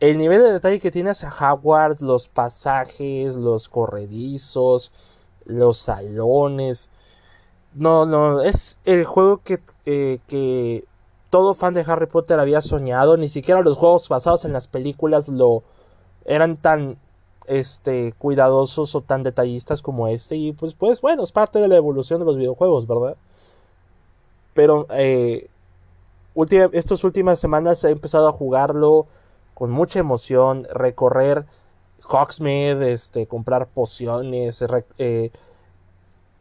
el 0.00 0.18
nivel 0.18 0.42
de 0.42 0.52
detalle 0.52 0.80
que 0.80 0.90
tiene 0.90 1.08
hacia 1.08 1.30
Hogwarts, 1.30 2.02
los 2.02 2.28
pasajes, 2.28 3.36
los 3.36 3.70
corredizos, 3.70 4.92
los 5.46 5.78
salones, 5.78 6.90
no, 7.72 8.04
no, 8.04 8.42
es 8.42 8.76
el 8.84 9.06
juego 9.06 9.38
que, 9.38 9.60
eh, 9.86 10.18
que 10.26 10.84
todo 11.30 11.54
fan 11.54 11.72
de 11.72 11.86
Harry 11.88 12.06
Potter 12.06 12.38
había 12.38 12.60
soñado. 12.60 13.16
Ni 13.16 13.30
siquiera 13.30 13.62
los 13.62 13.78
juegos 13.78 14.10
basados 14.10 14.44
en 14.44 14.52
las 14.52 14.66
películas 14.66 15.28
lo 15.28 15.62
eran 16.26 16.58
tan 16.58 16.98
este 17.48 18.14
cuidadosos 18.18 18.94
o 18.94 19.00
tan 19.00 19.22
detallistas 19.22 19.82
como 19.82 20.08
este. 20.08 20.36
Y 20.36 20.52
pues, 20.52 20.74
pues 20.74 21.00
bueno, 21.00 21.24
es 21.24 21.32
parte 21.32 21.58
de 21.58 21.68
la 21.68 21.76
evolución 21.76 22.20
de 22.20 22.26
los 22.26 22.36
videojuegos, 22.36 22.86
¿verdad? 22.86 23.16
Pero 24.54 24.86
eh, 24.90 25.48
estas 26.72 27.04
últimas 27.04 27.38
semanas 27.38 27.82
he 27.84 27.90
empezado 27.90 28.28
a 28.28 28.32
jugarlo 28.32 29.06
con 29.54 29.70
mucha 29.70 30.00
emoción, 30.00 30.66
recorrer 30.72 31.46
Hogsmeade, 32.04 32.92
este, 32.92 33.26
comprar 33.26 33.66
pociones, 33.68 34.62
eh, 34.98 35.30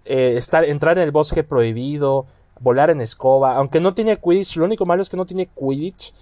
eh, 0.06 0.38
estar, 0.38 0.66
entrar 0.66 0.98
en 0.98 1.04
el 1.06 1.12
bosque 1.12 1.44
prohibido, 1.44 2.26
volar 2.60 2.90
en 2.90 3.02
escoba, 3.02 3.56
aunque 3.56 3.80
no 3.80 3.94
tiene 3.94 4.18
Quidditch, 4.18 4.58
lo 4.58 4.66
único 4.66 4.86
malo 4.86 5.02
es 5.02 5.10
que 5.10 5.18
no 5.18 5.26
tiene 5.26 5.48
Quidditch, 5.48 6.14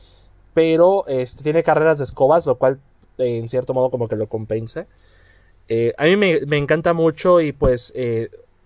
pero 0.54 1.06
este, 1.08 1.44
tiene 1.44 1.64
carreras 1.64 1.98
de 1.98 2.06
escobas, 2.06 2.46
lo 2.46 2.56
cual 2.56 2.80
en 3.18 3.50
cierto 3.50 3.74
modo 3.74 3.90
como 3.90 4.08
que 4.08 4.16
lo 4.16 4.28
compensa. 4.28 4.88
Eh, 5.70 5.94
a 5.98 6.06
mí 6.06 6.16
me, 6.18 6.58
encanta 6.58 6.94
mucho 6.94 7.42
y 7.42 7.52
pues 7.54 7.94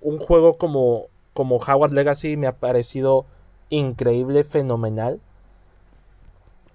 un 0.02 0.20
juego 0.20 0.54
como, 0.54 1.08
como 1.34 1.58
Howard 1.58 1.94
Legacy 1.94 2.38
me 2.38 2.48
ha 2.48 2.56
parecido 2.58 3.26
increíble, 3.70 4.44
fenomenal. 4.44 5.20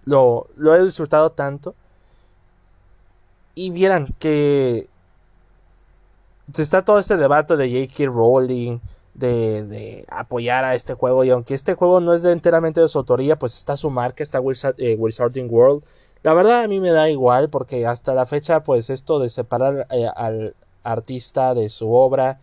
Lo, 0.04 0.48
lo 0.56 0.74
he 0.74 0.84
disfrutado 0.84 1.30
tanto. 1.30 1.74
Y 3.54 3.70
vieran 3.70 4.14
que 4.18 4.88
está 6.60 6.84
todo 6.84 6.98
este 6.98 7.16
debate 7.16 7.56
de 7.56 7.86
J.K. 7.86 8.10
Rowling, 8.10 8.80
de, 9.14 10.04
apoyar 10.08 10.64
a 10.64 10.74
este 10.74 10.94
juego. 10.94 11.24
Y 11.24 11.30
aunque 11.30 11.54
este 11.54 11.74
juego 11.74 12.00
no 12.00 12.14
es 12.14 12.22
de 12.22 12.32
enteramente 12.32 12.80
de 12.80 12.88
su 12.88 12.98
autoría, 12.98 13.38
pues 13.38 13.56
está 13.56 13.76
su 13.76 13.90
marca, 13.90 14.22
está 14.22 14.40
eh, 14.78 14.96
Wizarding 14.98 15.48
World. 15.50 15.82
La 16.22 16.34
verdad 16.34 16.62
a 16.62 16.68
mí 16.68 16.78
me 16.78 16.90
da 16.90 17.10
igual 17.10 17.50
porque 17.50 17.86
hasta 17.86 18.14
la 18.14 18.26
fecha 18.26 18.62
pues 18.62 18.90
esto 18.90 19.18
de 19.18 19.28
separar 19.28 19.86
eh, 19.90 20.06
al 20.14 20.54
artista 20.84 21.54
de 21.54 21.68
su 21.68 21.92
obra 21.92 22.40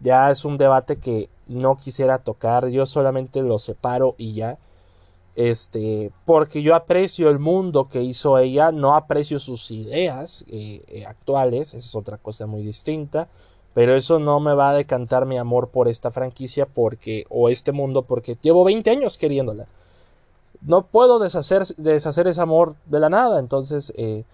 ya 0.00 0.30
es 0.30 0.44
un 0.44 0.56
debate 0.56 0.96
que 0.98 1.28
no 1.46 1.76
quisiera 1.76 2.18
tocar. 2.18 2.68
Yo 2.68 2.86
solamente 2.86 3.42
lo 3.42 3.58
separo 3.58 4.14
y 4.18 4.32
ya. 4.32 4.58
Este, 5.36 6.10
porque 6.24 6.62
yo 6.62 6.74
aprecio 6.74 7.30
el 7.30 7.38
mundo 7.38 7.88
que 7.88 8.02
hizo 8.02 8.38
ella, 8.38 8.72
no 8.72 8.96
aprecio 8.96 9.38
sus 9.38 9.70
ideas 9.70 10.44
eh, 10.48 11.04
actuales, 11.06 11.68
esa 11.74 11.78
es 11.78 11.94
otra 11.94 12.16
cosa 12.18 12.46
muy 12.46 12.62
distinta. 12.62 13.28
Pero 13.74 13.94
eso 13.94 14.18
no 14.18 14.40
me 14.40 14.54
va 14.54 14.70
a 14.70 14.74
decantar 14.74 15.26
mi 15.26 15.38
amor 15.38 15.68
por 15.68 15.88
esta 15.88 16.10
franquicia 16.10 16.66
porque, 16.66 17.26
o 17.28 17.48
este 17.48 17.72
mundo 17.72 18.02
porque 18.02 18.36
llevo 18.40 18.64
20 18.64 18.90
años 18.90 19.18
queriéndola. 19.18 19.66
No 20.62 20.82
puedo 20.82 21.18
deshacer, 21.18 21.64
deshacer 21.76 22.26
ese 22.26 22.40
amor 22.40 22.74
de 22.86 23.00
la 23.00 23.08
nada. 23.08 23.38
Entonces, 23.38 23.92
eh, 23.96 24.24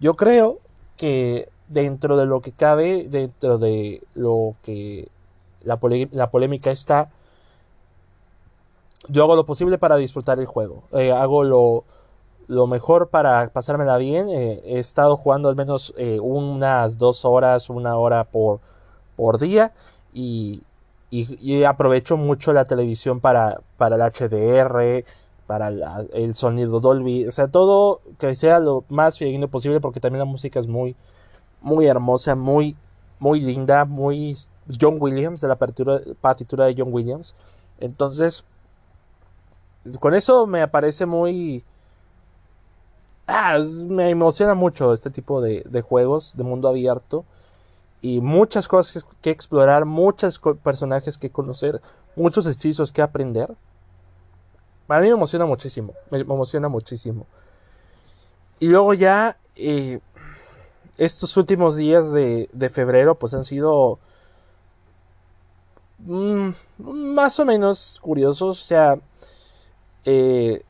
yo 0.00 0.14
creo 0.14 0.58
que 0.96 1.48
dentro 1.68 2.16
de 2.16 2.26
lo 2.26 2.40
que 2.40 2.52
cabe, 2.52 3.06
dentro 3.08 3.58
de 3.58 4.02
lo 4.14 4.54
que 4.62 5.08
la, 5.64 5.78
polémica 5.78 6.70
está, 6.70 7.10
yo 9.08 9.24
hago 9.24 9.36
lo 9.36 9.46
posible 9.46 9.78
para 9.78 9.96
disfrutar 9.96 10.38
el 10.38 10.46
juego. 10.46 10.84
Eh, 10.92 11.12
hago 11.12 11.44
lo, 11.44 11.84
lo, 12.46 12.66
mejor 12.66 13.08
para 13.08 13.48
pasármela 13.48 13.98
bien. 13.98 14.28
Eh, 14.28 14.62
he 14.64 14.78
estado 14.78 15.16
jugando 15.16 15.48
al 15.48 15.56
menos 15.56 15.94
unas 16.22 16.98
dos 16.98 17.24
horas, 17.24 17.68
una 17.70 17.96
hora 17.96 18.24
por, 18.24 18.60
por 19.16 19.38
día 19.38 19.72
y, 20.12 20.62
y, 21.10 21.64
aprovecho 21.64 22.16
mucho 22.16 22.52
la 22.52 22.64
televisión 22.64 23.20
para, 23.20 23.60
para 23.76 23.96
el 23.96 24.02
HDR, 24.02 25.04
para 25.46 25.68
el 26.12 26.34
sonido 26.34 26.80
Dolby, 26.80 27.26
o 27.26 27.30
sea, 27.30 27.48
todo 27.48 28.00
que 28.18 28.34
sea 28.36 28.58
lo 28.58 28.84
más 28.88 29.18
fidedigno 29.18 29.48
posible 29.48 29.80
porque 29.80 30.00
también 30.00 30.20
la 30.20 30.24
música 30.24 30.58
es 30.58 30.66
muy, 30.66 30.96
muy 31.60 31.86
hermosa, 31.86 32.34
muy, 32.34 32.76
muy 33.18 33.40
linda, 33.40 33.84
muy 33.84 34.36
John 34.80 34.96
Williams, 35.00 35.40
de 35.40 35.48
la 35.48 35.56
partitura, 35.56 36.00
partitura 36.20 36.66
de 36.66 36.74
John 36.76 36.92
Williams. 36.92 37.34
Entonces, 37.78 38.44
con 40.00 40.14
eso 40.14 40.46
me 40.46 40.66
parece 40.68 41.06
muy... 41.06 41.64
Ah, 43.28 43.58
me 43.88 44.10
emociona 44.10 44.54
mucho 44.54 44.92
este 44.92 45.10
tipo 45.10 45.40
de, 45.40 45.64
de 45.68 45.82
juegos 45.82 46.36
de 46.36 46.44
mundo 46.44 46.68
abierto 46.68 47.24
y 48.00 48.20
muchas 48.20 48.68
cosas 48.68 49.04
que 49.20 49.30
explorar, 49.30 49.84
muchos 49.84 50.40
personajes 50.62 51.18
que 51.18 51.30
conocer, 51.30 51.80
muchos 52.14 52.46
hechizos 52.46 52.92
que 52.92 53.02
aprender. 53.02 53.54
Para 54.86 55.00
mí 55.00 55.08
me 55.08 55.14
emociona 55.14 55.46
muchísimo, 55.46 55.94
me 56.10 56.18
emociona 56.20 56.68
muchísimo. 56.68 57.26
Y 58.58 58.68
luego 58.68 58.94
ya, 58.94 59.36
eh, 59.56 60.00
estos 60.96 61.36
últimos 61.36 61.76
días 61.76 62.12
de, 62.12 62.70
febrero, 62.72 63.16
pues 63.16 63.34
han 63.34 63.44
sido 63.44 63.98
mm, 65.98 66.50
más 66.78 67.38
o 67.40 67.44
menos 67.44 67.98
curiosos. 68.00 68.62
O 68.62 68.66
sea, 68.66 68.98
eh, 70.04 70.62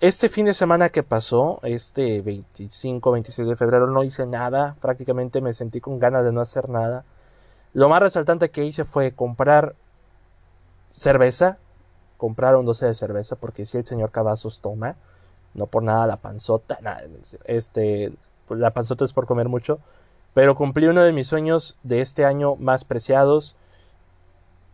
este 0.00 0.28
fin 0.28 0.46
de 0.46 0.54
semana 0.54 0.88
que 0.88 1.02
pasó, 1.02 1.60
este 1.62 2.22
25, 2.22 3.12
26 3.12 3.48
de 3.48 3.56
febrero, 3.56 3.86
no 3.86 4.02
hice 4.02 4.26
nada. 4.26 4.76
Prácticamente 4.80 5.40
me 5.40 5.52
sentí 5.52 5.80
con 5.80 5.98
ganas 5.98 6.24
de 6.24 6.32
no 6.32 6.40
hacer 6.40 6.68
nada. 6.68 7.04
Lo 7.72 7.88
más 7.88 8.00
resaltante 8.00 8.50
que 8.50 8.64
hice 8.64 8.84
fue 8.84 9.12
comprar 9.12 9.74
cerveza. 10.90 11.58
Comprar 12.20 12.54
un 12.56 12.66
12 12.66 12.84
de 12.84 12.94
cerveza, 12.94 13.36
porque 13.36 13.64
si 13.64 13.78
el 13.78 13.86
señor 13.86 14.10
Cavazos 14.10 14.60
toma, 14.60 14.96
no 15.54 15.68
por 15.68 15.82
nada 15.82 16.06
la 16.06 16.18
panzota, 16.18 16.78
este, 17.46 18.12
la 18.50 18.72
panzota 18.72 19.06
es 19.06 19.14
por 19.14 19.24
comer 19.24 19.48
mucho, 19.48 19.78
pero 20.34 20.54
cumplí 20.54 20.86
uno 20.86 21.00
de 21.00 21.14
mis 21.14 21.28
sueños 21.28 21.78
de 21.82 22.02
este 22.02 22.26
año 22.26 22.56
más 22.56 22.84
preciados, 22.84 23.56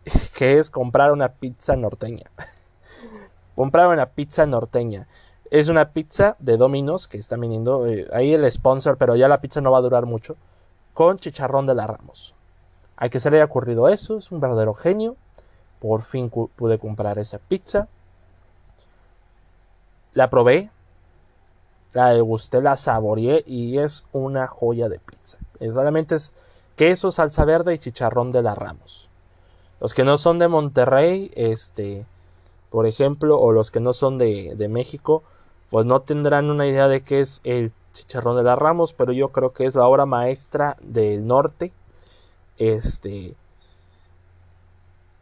que 0.35 0.57
es 0.57 0.69
comprar 0.69 1.13
una 1.13 1.29
pizza 1.29 1.77
norteña. 1.77 2.29
comprar 3.55 3.87
una 3.87 4.07
pizza 4.07 4.45
norteña. 4.45 5.07
Es 5.49 5.69
una 5.69 5.93
pizza 5.93 6.35
de 6.39 6.57
Domino's 6.57 7.07
que 7.07 7.17
está 7.17 7.37
viniendo, 7.37 7.87
eh, 7.87 8.09
ahí 8.11 8.33
el 8.33 8.51
sponsor, 8.51 8.97
pero 8.97 9.15
ya 9.15 9.29
la 9.29 9.39
pizza 9.39 9.61
no 9.61 9.71
va 9.71 9.77
a 9.77 9.81
durar 9.83 10.05
mucho, 10.05 10.35
con 10.93 11.17
chicharrón 11.17 11.65
de 11.65 11.75
la 11.75 11.87
Ramos. 11.87 12.35
Hay 12.97 13.09
que 13.09 13.21
se 13.21 13.31
le 13.31 13.37
haya 13.37 13.45
ocurrido 13.45 13.87
eso, 13.87 14.17
es 14.17 14.33
un 14.33 14.41
verdadero 14.41 14.73
genio. 14.73 15.15
Por 15.79 16.01
fin 16.01 16.29
pude 16.29 16.79
comprar 16.79 17.19
esa 17.19 17.37
pizza. 17.37 17.87
La 20.13 20.29
probé, 20.29 20.71
la 21.93 22.09
degusté, 22.09 22.61
la 22.61 22.75
saboreé 22.75 23.43
y 23.45 23.77
es 23.77 24.05
una 24.11 24.47
joya 24.47 24.89
de 24.89 24.99
pizza. 24.99 25.37
solamente 25.71 26.15
es 26.15 26.33
queso, 26.75 27.11
salsa 27.11 27.45
verde 27.45 27.73
y 27.73 27.79
chicharrón 27.79 28.31
de 28.31 28.41
la 28.41 28.55
Ramos. 28.55 29.09
Los 29.79 29.93
que 29.93 30.03
no 30.03 30.17
son 30.17 30.39
de 30.39 30.47
Monterrey, 30.47 31.31
este, 31.35 32.05
por 32.71 32.87
ejemplo, 32.87 33.39
o 33.39 33.51
los 33.51 33.69
que 33.69 33.79
no 33.79 33.93
son 33.93 34.17
de, 34.17 34.55
de 34.55 34.67
México, 34.67 35.23
pues 35.69 35.85
no 35.85 36.01
tendrán 36.01 36.49
una 36.49 36.65
idea 36.65 36.87
de 36.87 37.03
qué 37.03 37.21
es 37.21 37.41
el 37.43 37.71
chicharrón 37.93 38.37
de 38.37 38.43
la 38.43 38.55
Ramos, 38.55 38.93
pero 38.93 39.11
yo 39.11 39.29
creo 39.29 39.53
que 39.53 39.65
es 39.65 39.75
la 39.75 39.87
obra 39.87 40.05
maestra 40.05 40.77
del 40.81 41.27
norte 41.27 41.73
este. 42.57 43.35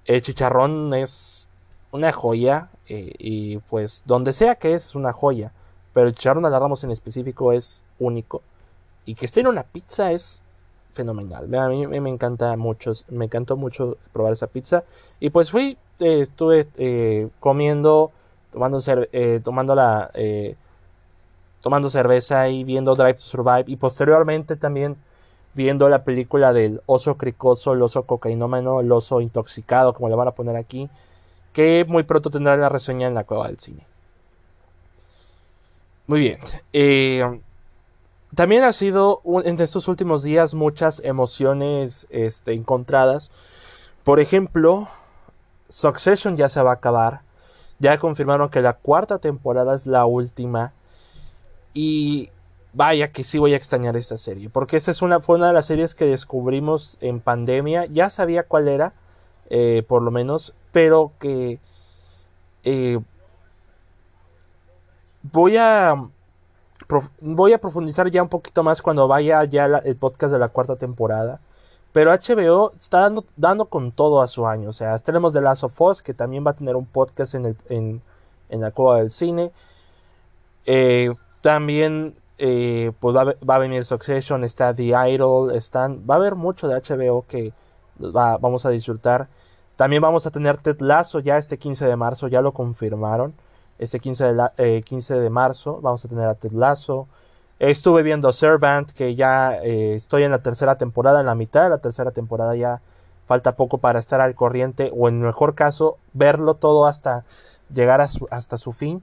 El 0.06 0.22
chicharrón 0.22 0.94
es 0.94 1.50
una 1.92 2.12
joya. 2.12 2.70
Eh, 2.88 3.14
y 3.18 3.58
pues 3.58 4.04
donde 4.06 4.34
sea 4.34 4.56
que 4.56 4.74
es 4.74 4.96
una 4.96 5.12
joya. 5.14 5.52
Pero 5.94 6.08
el 6.08 6.16
chicharrón 6.16 6.44
de 6.44 6.50
la 6.50 6.60
Ramos 6.60 6.84
en 6.84 6.92
específico 6.92 7.52
es 7.52 7.84
único. 8.00 8.42
Y 9.06 9.16
que 9.16 9.26
esté 9.26 9.42
en 9.42 9.48
una 9.48 9.64
pizza 9.64 10.12
es 10.12 10.42
fenomenal. 10.94 11.54
A 11.56 11.70
mí 11.70 11.88
me 11.88 12.10
encanta 12.10 12.56
mucho. 12.58 12.94
Me 13.10 13.26
encantó 13.26 13.58
mucho 13.58 13.98
probar 14.14 14.34
esa 14.34 14.48
pizza. 14.48 14.84
Y 15.20 15.30
pues 15.30 15.52
fui. 15.52 15.78
Eh, 16.00 16.22
estuve 16.22 16.68
eh, 16.78 17.30
comiendo. 17.40 18.12
Tomando, 18.52 18.80
tomando 19.44 19.76
la. 19.76 20.12
tomando 21.62 21.90
cerveza 21.90 22.48
y 22.48 22.64
viendo 22.64 22.96
Drive 22.96 23.16
to 23.16 23.22
Survive. 23.22 23.66
Y 23.68 23.76
posteriormente 23.78 24.56
también 24.56 24.98
viendo 25.56 25.90
la 25.90 26.04
película 26.04 26.54
del 26.54 26.82
oso 26.86 27.16
cricoso, 27.16 27.74
el 27.74 27.82
oso 27.82 28.04
cocainómano, 28.04 28.82
el 28.82 28.92
oso 28.92 29.22
intoxicado, 29.22 29.94
como 29.94 30.10
le 30.10 30.16
van 30.16 30.28
a 30.28 30.32
poner 30.32 30.58
aquí, 30.58 30.90
que 31.54 31.86
muy 31.88 32.04
pronto 32.04 32.30
tendrá 32.30 32.58
la 32.58 32.70
reseña 32.70 33.08
en 33.08 33.14
la 33.14 33.24
cueva 33.24 33.48
del 33.48 33.60
cine. 33.60 33.86
Muy 36.08 36.20
bien. 36.20 36.40
Eh, 36.74 37.40
también 38.36 38.64
ha 38.64 38.74
sido 38.74 39.22
en 39.46 39.60
estos 39.62 39.88
últimos 39.88 40.22
días 40.22 40.54
muchas 40.54 41.00
emociones 41.04 42.06
este, 42.10 42.54
encontradas. 42.54 43.32
Por 44.04 44.20
ejemplo, 44.20 44.90
Succession 45.70 46.36
ya 46.36 46.50
se 46.50 46.62
va 46.62 46.72
a 46.72 46.76
acabar. 46.76 47.22
Ya 47.80 47.98
confirmaron 47.98 48.50
que 48.50 48.62
la 48.62 48.74
cuarta 48.74 49.20
temporada 49.20 49.74
es 49.74 49.88
la 49.88 50.06
última. 50.06 50.74
Y 51.74 52.30
vaya 52.76 53.12
que 53.12 53.24
sí 53.24 53.40
voy 53.40 53.54
a 53.54 53.58
extrañar 53.58 53.96
esta 53.96 54.18
serie, 54.18 54.50
porque 54.50 54.78
esta 54.78 54.92
es 54.92 55.02
una, 55.02 55.22
fue 55.22 55.38
una 55.38 55.48
de 55.48 55.54
las 55.54 55.66
series 55.66 55.96
que 55.96 56.06
descubrimos 56.06 56.98
en 57.02 57.22
pandemia, 57.22 57.86
ya 57.86 58.10
sabía 58.10 58.44
cuál 58.44 58.68
era, 58.68 58.94
eh, 59.50 59.84
por 59.88 60.02
lo 60.02 60.12
menos, 60.12 60.54
pero 60.72 61.14
que 61.20 61.60
eh, 62.64 63.00
voy 65.24 65.58
a 65.58 65.96
voy 67.22 67.54
a 67.54 67.58
profundizar 67.60 68.12
ya 68.12 68.22
un 68.22 68.30
poquito 68.30 68.64
más 68.64 68.82
cuando 68.82 69.08
vaya 69.08 69.44
ya 69.46 69.66
el 69.66 69.96
podcast 69.96 70.34
de 70.34 70.40
la 70.40 70.50
cuarta 70.50 70.76
temporada. 70.76 71.40
Pero 71.94 72.12
HBO 72.12 72.74
está 72.76 73.00
dando, 73.00 73.24
dando 73.38 73.66
con 73.66 73.94
todo 73.94 74.22
a 74.22 74.28
su 74.28 74.46
año. 74.48 74.70
O 74.70 74.74
sea, 74.74 75.00
tenemos 75.00 75.32
The 75.34 75.40
Last 75.42 75.64
of 75.64 75.80
Us, 75.80 76.02
que 76.04 76.14
también 76.14 76.46
va 76.46 76.52
a 76.52 76.56
tener 76.56 76.76
un 76.76 76.86
podcast 76.86 77.36
en, 77.36 77.46
el, 77.46 77.58
en, 77.70 78.02
en 78.50 78.62
la 78.62 78.72
cueva 78.72 78.98
del 78.98 79.12
cine. 79.12 79.52
Eh, 80.66 81.14
también 81.42 82.16
eh, 82.38 82.92
pues 83.00 83.16
va, 83.16 83.56
a 83.56 83.60
venir 83.60 83.86
Succession, 83.86 84.44
está 84.44 84.74
The 84.74 84.94
Idol, 85.10 85.56
están, 85.56 86.04
va 86.10 86.16
a 86.16 86.18
haber 86.18 86.36
mucho 86.36 86.68
de 86.68 86.76
HBO 86.76 87.26
que 87.28 87.54
vamos 87.98 88.66
a 88.66 88.70
disfrutar. 88.70 89.28
También 89.76 90.02
vamos 90.02 90.26
a 90.26 90.32
tener 90.32 90.58
Ted 90.58 90.80
Lasso 90.80 91.20
ya 91.20 91.38
este 91.38 91.58
15 91.58 91.86
de 91.86 91.96
marzo, 91.96 92.28
ya 92.28 92.42
lo 92.42 92.54
confirmaron. 92.54 93.34
Este 93.78 94.00
15 94.00 94.34
de, 94.58 94.84
15 94.84 95.16
eh, 95.16 95.20
de 95.20 95.30
marzo 95.30 95.80
vamos 95.82 96.04
a 96.06 96.08
tener 96.08 96.26
a 96.28 96.36
Ted 96.36 96.52
Lasso. 96.52 97.08
Estuve 97.60 98.04
viendo 98.04 98.32
Servant, 98.34 98.92
que 98.92 99.16
ya 99.16 99.58
eh, 99.64 99.96
estoy 99.96 100.24
en 100.24 100.32
la 100.32 100.40
tercera 100.40 100.78
temporada, 100.78 101.22
en 101.22 101.26
la 101.26 101.36
mitad 101.36 101.64
de 101.64 101.70
la 101.70 101.78
tercera 101.78 102.12
temporada 102.12 102.56
ya 102.56 102.82
falta 103.28 103.56
poco 103.56 103.78
para 103.80 104.00
estar 104.00 104.22
al 104.22 104.36
corriente, 104.36 104.92
o 104.96 105.08
en 105.10 105.22
mejor 105.22 105.56
caso, 105.56 105.98
verlo 106.14 106.56
todo 106.56 106.86
hasta 106.86 107.24
llegar 107.74 108.02
hasta 108.02 108.58
su 108.58 108.74
fin. 108.74 109.02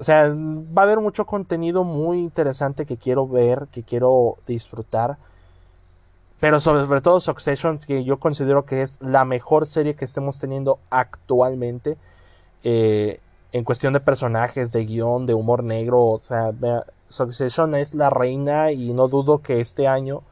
O 0.00 0.04
sea, 0.04 0.28
va 0.30 0.82
a 0.82 0.84
haber 0.86 0.98
mucho 0.98 1.26
contenido 1.26 1.84
muy 1.84 2.20
interesante 2.20 2.86
que 2.86 2.96
quiero 2.96 3.28
ver, 3.28 3.68
que 3.70 3.82
quiero 3.82 4.38
disfrutar. 4.46 5.18
Pero 6.40 6.58
sobre, 6.58 7.02
todo 7.02 7.20
Succession, 7.20 7.78
que 7.78 8.02
yo 8.02 8.18
considero 8.18 8.64
que 8.64 8.80
es 8.80 8.98
la 9.02 9.26
mejor 9.26 9.66
serie 9.66 9.94
que 9.94 10.06
estemos 10.06 10.38
teniendo 10.38 10.78
actualmente. 10.88 11.98
Eh, 12.64 13.20
en 13.52 13.64
cuestión 13.64 13.92
de 13.92 14.00
personajes, 14.00 14.72
de 14.72 14.86
guion, 14.86 15.26
de 15.26 15.34
humor 15.34 15.64
negro. 15.64 16.02
O 16.06 16.18
sea, 16.18 16.50
Succession 17.10 17.74
es 17.74 17.94
la 17.94 18.08
reina 18.08 18.72
y 18.72 18.94
no 18.94 19.06
dudo 19.06 19.42
que 19.42 19.60
este 19.60 19.86
año 19.86 20.22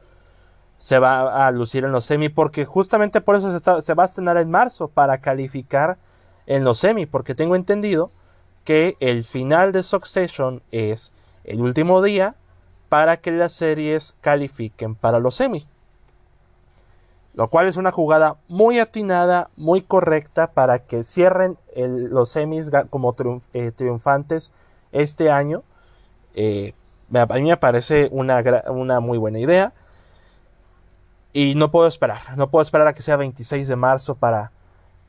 se 0.79 0.97
va 0.97 1.45
a 1.45 1.51
lucir 1.51 1.83
en 1.83 1.91
los 1.91 2.05
semi. 2.05 2.29
Porque 2.29 2.65
justamente 2.65 3.21
por 3.21 3.35
eso 3.35 3.51
se, 3.51 3.81
se 3.83 3.93
va 3.93 4.03
a 4.03 4.05
estrenar 4.07 4.37
en 4.37 4.49
marzo, 4.49 4.87
para 4.87 5.19
calificar 5.19 5.99
en 6.47 6.63
los 6.63 6.79
semi. 6.79 7.05
Porque 7.05 7.35
tengo 7.35 7.55
entendido 7.55 8.09
que 8.69 8.97
el 8.99 9.23
final 9.23 9.71
de 9.71 9.81
Succession 9.81 10.61
es 10.71 11.11
el 11.43 11.59
último 11.59 12.03
día 12.03 12.35
para 12.87 13.17
que 13.17 13.31
las 13.31 13.51
series 13.53 14.15
califiquen 14.21 14.93
para 14.93 15.17
los 15.17 15.33
semis. 15.33 15.67
Lo 17.33 17.47
cual 17.47 17.67
es 17.67 17.77
una 17.77 17.91
jugada 17.91 18.35
muy 18.47 18.77
atinada, 18.77 19.49
muy 19.57 19.81
correcta 19.81 20.51
para 20.51 20.85
que 20.85 21.03
cierren 21.03 21.57
los 21.75 22.29
semis 22.29 22.69
como 22.91 23.15
eh, 23.53 23.71
triunfantes 23.71 24.51
este 24.91 25.31
año. 25.31 25.63
Eh, 26.35 26.75
a 27.11 27.25
mí 27.25 27.49
me 27.49 27.57
parece 27.57 28.07
una, 28.11 28.43
una 28.67 28.99
muy 28.99 29.17
buena 29.17 29.39
idea. 29.39 29.73
Y 31.33 31.55
no 31.55 31.71
puedo 31.71 31.87
esperar, 31.87 32.37
no 32.37 32.51
puedo 32.51 32.61
esperar 32.61 32.87
a 32.87 32.93
que 32.93 33.01
sea 33.01 33.17
26 33.17 33.67
de 33.67 33.75
marzo 33.75 34.13
para, 34.13 34.51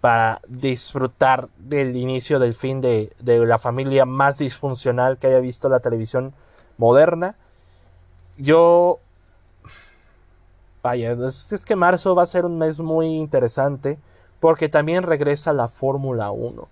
para 0.01 0.41
disfrutar 0.49 1.49
del 1.59 1.97
inicio 1.97 2.39
del 2.39 2.55
fin 2.55 2.81
de, 2.81 3.13
la 3.23 3.59
familia 3.59 4.07
más 4.07 4.39
disfuncional 4.39 5.19
que 5.19 5.27
haya 5.27 5.41
visto 5.41 5.69
la 5.69 5.81
televisión 5.81 6.33
moderna. 6.79 7.37
Yo... 8.39 8.99
Vaya, 10.83 11.13
es, 11.13 11.65
que 11.67 11.77
marzo 11.77 12.15
va 12.15 12.23
a 12.23 12.27
ser 12.27 12.47
un 12.47 12.57
mes 12.57 12.81
muy 12.81 13.07
interesante 13.07 13.99
porque 14.41 14.71
también 14.71 15.03
regresa 15.03 15.53
la 15.53 15.69
Fórmula 15.69 16.31
1. 16.31 16.69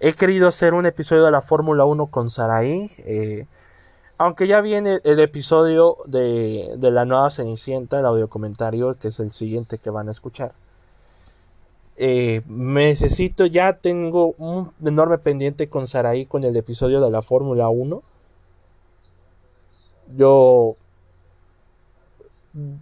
He 0.00 0.14
querido 0.14 0.48
hacer 0.48 0.72
un 0.72 0.86
episodio 0.86 1.26
de 1.26 1.30
la 1.30 1.42
Fórmula 1.42 1.84
1 1.84 2.06
con 2.06 2.30
Saraí. 2.30 2.90
Eh, 2.98 3.46
aunque 4.16 4.46
ya 4.46 4.62
viene 4.62 5.00
el 5.04 5.20
episodio 5.20 5.98
de, 6.06 6.72
de 6.78 6.90
la 6.90 7.04
nueva 7.04 7.30
Cenicienta, 7.30 7.98
el 7.98 8.06
audio 8.06 8.28
comentario, 8.28 8.98
que 8.98 9.08
es 9.08 9.20
el 9.20 9.32
siguiente 9.32 9.76
que 9.76 9.90
van 9.90 10.08
a 10.08 10.12
escuchar. 10.12 10.54
Eh, 11.96 12.42
necesito, 12.46 13.46
ya 13.46 13.74
tengo 13.74 14.34
un 14.38 14.72
enorme 14.84 15.18
pendiente 15.18 15.68
con 15.68 15.86
Saraí 15.86 16.26
con 16.26 16.42
el 16.44 16.56
episodio 16.56 17.00
de 17.00 17.10
la 17.10 17.22
Fórmula 17.22 17.68
1. 17.68 18.02
Yo, 20.16 20.76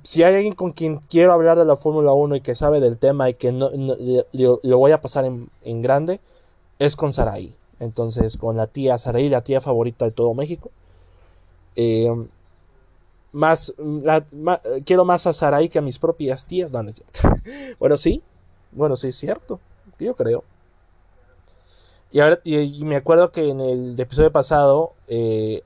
si 0.02 0.22
hay 0.22 0.34
alguien 0.36 0.54
con 0.54 0.72
quien 0.72 0.98
quiero 0.98 1.32
hablar 1.32 1.58
de 1.58 1.64
la 1.64 1.76
Fórmula 1.76 2.12
1 2.12 2.36
y 2.36 2.40
que 2.40 2.54
sabe 2.54 2.80
del 2.80 2.98
tema 2.98 3.28
y 3.28 3.34
que 3.34 3.52
no, 3.52 3.70
lo 3.72 4.78
voy 4.78 4.92
a 4.92 5.00
pasar 5.00 5.24
en, 5.24 5.82
grande, 5.82 6.20
es 6.78 6.96
con 6.96 7.12
Saraí. 7.12 7.54
Entonces, 7.80 8.36
con 8.36 8.56
la 8.56 8.66
tía 8.66 8.98
Saraí, 8.98 9.28
la 9.28 9.42
tía 9.42 9.60
favorita 9.60 10.04
de 10.04 10.10
todo 10.12 10.34
México. 10.34 10.70
Eh, 11.76 12.10
más, 13.32 13.72
quiero 14.84 15.04
más 15.04 15.26
a 15.26 15.32
Saraí 15.32 15.68
que 15.68 15.78
a 15.78 15.82
mis 15.82 15.98
propias 15.98 16.46
tías. 16.46 16.72
No, 16.72 16.80
es 16.88 17.02
bueno, 17.78 17.96
sí. 17.96 18.22
Bueno, 18.72 18.96
sí 18.96 19.08
es 19.08 19.16
cierto. 19.16 19.60
Yo 19.98 20.14
creo. 20.14 20.44
Y 22.12 22.20
ahora 22.20 22.40
y, 22.44 22.84
me 22.84 22.96
acuerdo 22.96 23.30
que 23.30 23.48
en 23.48 23.60
el 23.60 23.98
episodio 23.98 24.32
pasado 24.32 24.94
eh, 25.06 25.62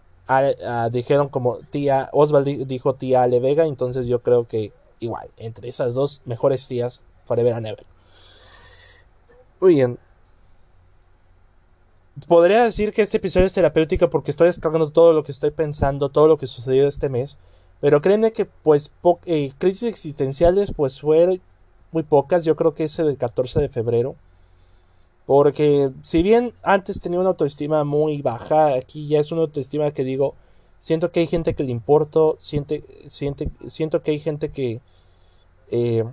dijeron 0.90 1.28
como 1.28 1.58
tía 1.70 2.10
Oswald 2.12 2.46
dijo 2.66 2.94
tía 2.94 3.22
Ale 3.22 3.40
Vega, 3.40 3.64
entonces 3.64 4.06
yo 4.06 4.20
creo 4.20 4.46
que 4.46 4.72
igual 5.00 5.30
entre 5.36 5.68
esas 5.68 5.94
dos 5.94 6.20
mejores 6.26 6.66
tías 6.68 7.00
forever 7.24 7.54
and 7.54 7.66
ever. 7.66 7.86
Muy 9.60 9.74
bien. 9.76 9.98
Podría 12.28 12.62
decir 12.64 12.92
que 12.92 13.02
este 13.02 13.16
episodio 13.16 13.46
es 13.46 13.54
terapéutico 13.54 14.08
porque 14.10 14.30
estoy 14.30 14.46
descargando 14.48 14.90
todo 14.90 15.12
lo 15.12 15.24
que 15.24 15.32
estoy 15.32 15.50
pensando, 15.50 16.10
todo 16.10 16.28
lo 16.28 16.38
que 16.38 16.46
sucedió 16.46 16.86
este 16.86 17.08
mes. 17.08 17.38
Pero 17.80 18.00
créanme 18.00 18.32
que 18.32 18.44
pues 18.44 18.92
eh, 19.26 19.52
crisis 19.58 19.88
existenciales 19.88 20.72
pues 20.72 21.00
fueron 21.00 21.40
muy 21.94 22.02
pocas. 22.02 22.44
Yo 22.44 22.56
creo 22.56 22.74
que 22.74 22.84
ese 22.84 23.04
del 23.04 23.16
14 23.16 23.60
de 23.60 23.68
febrero. 23.70 24.16
Porque 25.26 25.90
si 26.02 26.22
bien 26.22 26.52
antes 26.62 27.00
tenía 27.00 27.20
una 27.20 27.30
autoestima 27.30 27.84
muy 27.84 28.20
baja, 28.20 28.74
aquí 28.74 29.08
ya 29.08 29.20
es 29.20 29.32
una 29.32 29.42
autoestima 29.42 29.90
que 29.92 30.04
digo, 30.04 30.34
siento 30.80 31.10
que 31.10 31.20
hay 31.20 31.26
gente 31.26 31.54
que 31.54 31.64
le 31.64 31.70
importo, 31.70 32.36
siente, 32.38 32.84
siente, 33.06 33.50
siento 33.68 34.02
que 34.02 34.10
hay 34.10 34.18
gente 34.18 34.50
que 34.50 34.80
eh, 35.70 36.04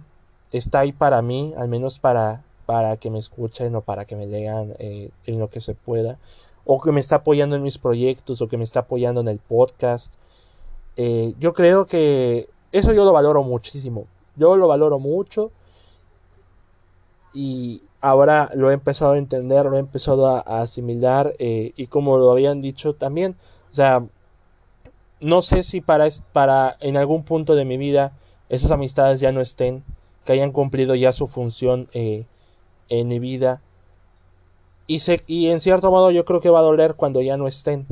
está 0.53 0.79
ahí 0.79 0.93
para 0.93 1.21
mí, 1.21 1.53
al 1.57 1.67
menos 1.67 1.99
para, 1.99 2.43
para 2.65 2.95
que 2.95 3.09
me 3.09 3.19
escuchen 3.19 3.75
o 3.75 3.81
para 3.81 4.05
que 4.05 4.15
me 4.15 4.27
lean 4.27 4.75
eh, 4.79 5.09
en 5.25 5.39
lo 5.39 5.49
que 5.49 5.59
se 5.59 5.75
pueda, 5.75 6.17
o 6.63 6.81
que 6.81 6.93
me 6.93 7.01
está 7.01 7.17
apoyando 7.17 7.57
en 7.57 7.63
mis 7.63 7.77
proyectos 7.77 8.41
o 8.41 8.47
que 8.47 8.57
me 8.57 8.63
está 8.63 8.81
apoyando 8.81 9.19
en 9.19 9.27
el 9.27 9.39
podcast. 9.39 10.13
Eh, 10.95 11.33
yo 11.37 11.51
creo 11.51 11.85
que 11.85 12.47
eso 12.71 12.93
yo 12.93 13.03
lo 13.03 13.11
valoro 13.11 13.43
muchísimo. 13.43 14.05
Yo 14.37 14.55
lo 14.55 14.69
valoro 14.69 14.99
mucho 14.99 15.51
y 17.33 17.83
ahora 18.01 18.49
lo 18.53 18.71
he 18.71 18.73
empezado 18.73 19.13
a 19.13 19.17
entender, 19.17 19.65
lo 19.65 19.77
he 19.77 19.79
empezado 19.79 20.27
a, 20.27 20.39
asimilar 20.61 21.35
eh, 21.39 21.73
y 21.75 21.87
como 21.87 22.17
lo 22.17 22.31
habían 22.31 22.61
dicho 22.61 22.93
también, 22.93 23.35
o 23.71 23.73
sea, 23.73 24.03
no 25.19 25.41
sé 25.41 25.63
si 25.63 25.81
para, 25.81 26.07
para 26.33 26.77
en 26.79 26.97
algún 26.97 27.23
punto 27.23 27.55
de 27.55 27.65
mi 27.65 27.77
vida 27.77 28.13
esas 28.49 28.71
amistades 28.71 29.19
ya 29.19 29.31
no 29.31 29.39
estén, 29.39 29.83
que 30.25 30.33
hayan 30.33 30.51
cumplido 30.51 30.95
ya 30.95 31.13
su 31.13 31.27
función 31.27 31.87
en 31.93 33.07
mi 33.07 33.19
vida. 33.19 33.61
Y, 34.87 34.99
y 35.27 35.47
en 35.49 35.61
cierto 35.61 35.89
modo 35.89 36.11
yo 36.11 36.25
creo 36.25 36.41
que 36.41 36.49
va 36.49 36.59
a 36.59 36.63
doler 36.63 36.95
cuando 36.95 37.21
ya 37.21 37.37
no 37.37 37.47
estén, 37.47 37.87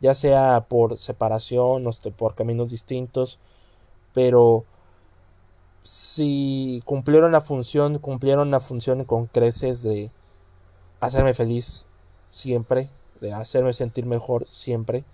ya 0.00 0.14
sea 0.14 0.66
por 0.68 0.96
separación 0.96 1.86
o 1.86 1.90
por 2.16 2.34
caminos 2.34 2.70
distintos, 2.70 3.38
pero 4.14 4.64
si 5.82 6.82
cumplieron 6.84 7.32
la 7.32 7.40
función, 7.40 7.98
cumplieron 7.98 8.50
la 8.50 8.60
función 8.60 9.04
con 9.04 9.26
creces 9.26 9.82
de 9.82 10.10
hacerme 11.00 11.34
feliz 11.34 11.86
siempre, 12.30 12.88
de 13.20 13.32
hacerme 13.32 13.72
sentir 13.72 14.06
mejor 14.06 14.46
siempre. 14.48 15.04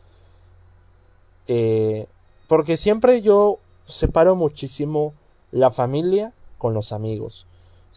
Eh, 1.47 2.07
porque 2.49 2.77
siempre 2.77 3.23
yo 3.23 3.59
separo 3.87 4.35
muchísimo 4.35 5.15
la 5.53 5.71
familia 5.71 6.33
con 6.59 6.75
los 6.75 6.93
amigos. 6.93 7.47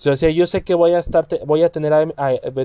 O 0.05 0.15
sea, 0.15 0.29
yo 0.29 0.47
sé 0.47 0.63
que 0.63 0.75
voy 0.75 0.93
a 0.93 0.99
estar, 0.99 1.27
voy 1.45 1.63
a 1.63 1.71
tener 1.71 1.93
a, 1.93 2.05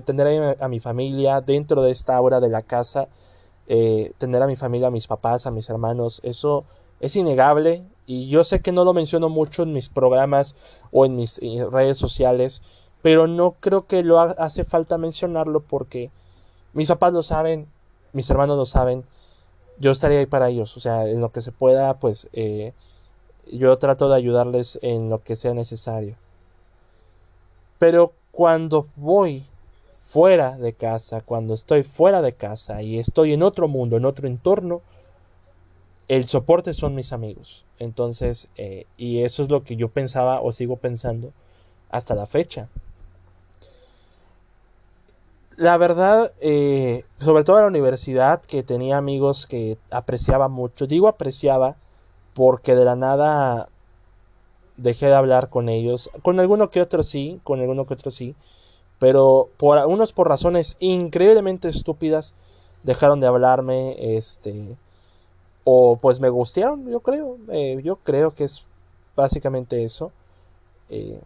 tener 0.04 0.56
a, 0.60 0.68
mi 0.68 0.78
familia 0.78 1.40
dentro 1.40 1.82
de 1.82 1.90
esta 1.90 2.20
hora 2.20 2.38
de 2.38 2.48
la 2.48 2.62
casa, 2.62 3.08
eh, 3.66 4.12
tener 4.18 4.40
a 4.40 4.46
mi 4.46 4.54
familia, 4.54 4.86
a 4.86 4.92
mis 4.92 5.08
papás, 5.08 5.46
a 5.46 5.50
mis 5.50 5.68
hermanos, 5.68 6.20
eso 6.22 6.64
es 7.00 7.16
innegable 7.16 7.82
y 8.06 8.28
yo 8.28 8.44
sé 8.44 8.60
que 8.60 8.72
no 8.72 8.84
lo 8.84 8.92
menciono 8.92 9.28
mucho 9.28 9.62
en 9.62 9.72
mis 9.72 9.88
programas 9.88 10.54
o 10.92 11.06
en 11.06 11.16
mis 11.16 11.38
eh, 11.42 11.66
redes 11.70 11.98
sociales, 11.98 12.62
pero 13.02 13.26
no 13.26 13.52
creo 13.60 13.86
que 13.86 14.02
lo 14.02 14.20
hace 14.20 14.64
falta 14.64 14.98
mencionarlo 14.98 15.60
porque 15.60 16.10
mis 16.72 16.88
papás 16.88 17.12
lo 17.12 17.22
saben, 17.22 17.66
mis 18.12 18.28
hermanos 18.30 18.56
lo 18.56 18.66
saben, 18.66 19.04
yo 19.78 19.90
estaría 19.90 20.18
ahí 20.20 20.26
para 20.26 20.48
ellos, 20.48 20.76
o 20.76 20.80
sea, 20.80 21.08
en 21.08 21.20
lo 21.20 21.30
que 21.30 21.42
se 21.42 21.52
pueda, 21.52 21.94
pues 21.98 22.28
eh, 22.32 22.72
yo 23.50 23.76
trato 23.78 24.08
de 24.08 24.16
ayudarles 24.16 24.78
en 24.82 25.10
lo 25.10 25.22
que 25.22 25.36
sea 25.36 25.54
necesario. 25.54 26.16
Pero 27.78 28.12
cuando 28.32 28.86
voy 28.96 29.44
fuera 29.92 30.56
de 30.56 30.72
casa, 30.72 31.20
cuando 31.20 31.54
estoy 31.54 31.82
fuera 31.82 32.22
de 32.22 32.34
casa 32.34 32.82
y 32.82 32.98
estoy 32.98 33.32
en 33.32 33.42
otro 33.42 33.68
mundo, 33.68 33.96
en 33.96 34.04
otro 34.04 34.28
entorno, 34.28 34.80
el 36.08 36.26
soporte 36.26 36.74
son 36.74 36.94
mis 36.94 37.12
amigos. 37.12 37.64
Entonces, 37.78 38.48
eh, 38.56 38.86
y 38.96 39.22
eso 39.22 39.42
es 39.42 39.50
lo 39.50 39.64
que 39.64 39.76
yo 39.76 39.88
pensaba 39.88 40.40
o 40.40 40.52
sigo 40.52 40.76
pensando 40.76 41.32
hasta 41.90 42.14
la 42.14 42.26
fecha. 42.26 42.68
La 45.56 45.76
verdad, 45.76 46.32
eh, 46.40 47.04
sobre 47.20 47.44
todo 47.44 47.58
en 47.58 47.62
la 47.62 47.68
universidad, 47.68 48.42
que 48.42 48.62
tenía 48.64 48.96
amigos 48.96 49.46
que 49.46 49.78
apreciaba 49.90 50.48
mucho. 50.48 50.86
Digo 50.86 51.06
apreciaba 51.06 51.76
porque 52.34 52.74
de 52.74 52.84
la 52.84 52.96
nada 52.96 53.68
dejé 54.76 55.06
de 55.06 55.14
hablar 55.14 55.50
con 55.50 55.68
ellos. 55.68 56.10
Con 56.22 56.40
alguno 56.40 56.70
que 56.70 56.82
otro 56.82 57.02
sí, 57.04 57.40
con 57.44 57.60
alguno 57.60 57.86
que 57.86 57.94
otro 57.94 58.10
sí. 58.10 58.34
Pero 58.98 59.48
por 59.56 59.78
unos 59.86 60.12
por 60.12 60.28
razones 60.28 60.76
increíblemente 60.80 61.68
estúpidas 61.68 62.34
dejaron 62.82 63.20
de 63.20 63.26
hablarme, 63.28 64.16
este, 64.16 64.76
o 65.64 65.96
pues 65.96 66.20
me 66.20 66.28
gustaron, 66.28 66.88
yo 66.88 67.00
creo, 67.00 67.38
eh, 67.48 67.80
yo 67.82 67.96
creo 67.96 68.34
que 68.34 68.44
es 68.44 68.64
básicamente 69.16 69.84
eso. 69.84 70.12
Eh, 70.90 71.20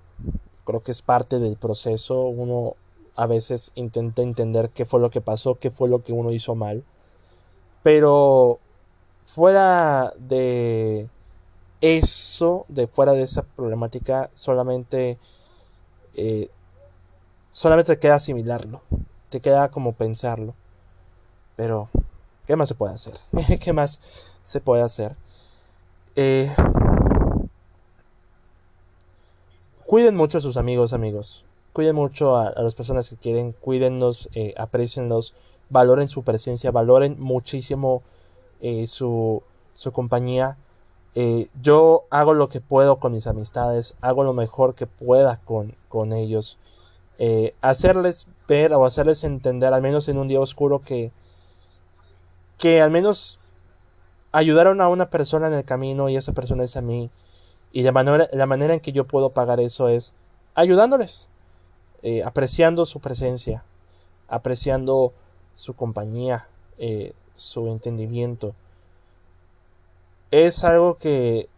creo 0.64 0.83
que 0.83 0.92
es 0.92 1.03
parte 1.03 1.38
del 1.38 1.57
proceso. 1.57 2.22
Uno 2.22 2.74
a 3.16 3.27
veces 3.27 3.72
intenta 3.74 4.22
entender 4.22 4.70
qué 4.70 4.85
fue 4.85 5.01
lo 5.01 5.11
que 5.11 5.20
pasó, 5.20 5.57
qué 5.57 5.70
fue 5.70 5.88
lo 5.88 6.03
que 6.03 6.12
uno 6.12 6.33
hizo 6.33 6.55
mal. 6.55 6.85
Pero 7.83 8.59
fuera 9.27 10.12
de 10.18 11.09
eso, 11.81 12.64
de 12.68 12.87
fuera 12.87 13.12
de 13.12 13.22
esa 13.22 13.42
problemática, 13.42 14.31
solamente, 14.35 15.18
eh, 16.14 16.51
solamente 17.53 17.94
te 17.94 18.01
queda 18.01 18.16
asimilarlo, 18.16 18.83
te 19.31 19.40
queda 19.40 19.70
como 19.70 19.92
pensarlo. 19.92 20.55
Pero, 21.57 21.88
¿qué 22.48 22.56
más 22.56 22.70
se 22.70 22.74
puede 22.74 22.94
hacer? 22.94 23.14
¿Qué 23.62 23.74
más 23.74 24.00
se 24.42 24.61
puede 24.61 24.82
hacer? 24.82 25.14
Eh, 26.16 26.50
cuiden 29.84 30.16
mucho 30.16 30.38
a 30.38 30.40
sus 30.40 30.56
amigos, 30.56 30.94
amigos. 30.94 31.44
Cuiden 31.74 31.94
mucho 31.94 32.38
a, 32.38 32.54
las 32.56 32.74
personas 32.74 33.11
que 33.11 33.16
quieren, 33.16 33.52
cuídenlos, 33.52 34.30
eh, 34.32 34.54
aprecienlos, 34.56 35.34
valoren 35.68 36.08
su 36.08 36.22
presencia, 36.22 36.70
valoren 36.70 37.20
muchísimo 37.20 38.02
eh, 38.62 38.87
su, 38.87 39.42
su 39.74 39.92
compañía 39.92 40.56
eh, 41.14 41.48
yo 41.61 42.04
hago 42.11 42.32
lo 42.32 42.48
que 42.48 42.61
puedo 42.61 42.96
con 42.96 43.12
mis 43.12 43.26
amistades, 43.26 43.94
hago 44.00 44.24
lo 44.24 44.32
mejor 44.32 44.74
que 44.74 44.87
pueda 44.87 45.38
con, 45.44 45.74
con 45.90 46.14
ellos. 46.14 46.56
Hacerles 47.61 48.28
ver 48.46 48.72
o 48.72 48.87
hacerles 48.87 49.24
entender, 49.24 49.74
al 49.74 49.82
menos 49.82 50.08
en 50.08 50.16
un 50.18 50.28
día 50.28 50.40
oscuro, 50.40 50.80
que, 50.80 51.11
que 52.59 52.83
al 52.83 52.90
menos 52.90 53.38
ayudaron 54.33 54.81
a 54.81 54.88
una 54.88 55.11
persona 55.11 55.47
en 55.47 55.55
el 55.55 55.64
camino 55.64 56.09
y 56.09 56.16
esa 56.16 56.33
persona 56.33 56.64
es 56.64 56.77
a 56.77 56.83
mí. 56.83 57.11
Y 57.73 57.83
de 57.83 57.92
manera, 57.92 58.29
la 58.33 58.47
manera 58.47 58.75
en 58.75 58.81
que 58.81 58.92
yo 58.92 59.05
puedo 59.05 59.31
pagar 59.31 59.61
eso 59.61 59.88
es 59.88 60.12
ayudándoles, 60.55 61.29
eh, 62.03 62.23
apreciando 62.25 62.87
su 62.87 63.01
presencia, 63.01 63.64
apreciando 64.29 65.12
su 65.55 65.75
compañía, 65.75 66.49
su 67.35 67.68
entendimiento 67.68 68.55
es 70.31 70.64
algo 70.64 70.97
que 70.97 71.49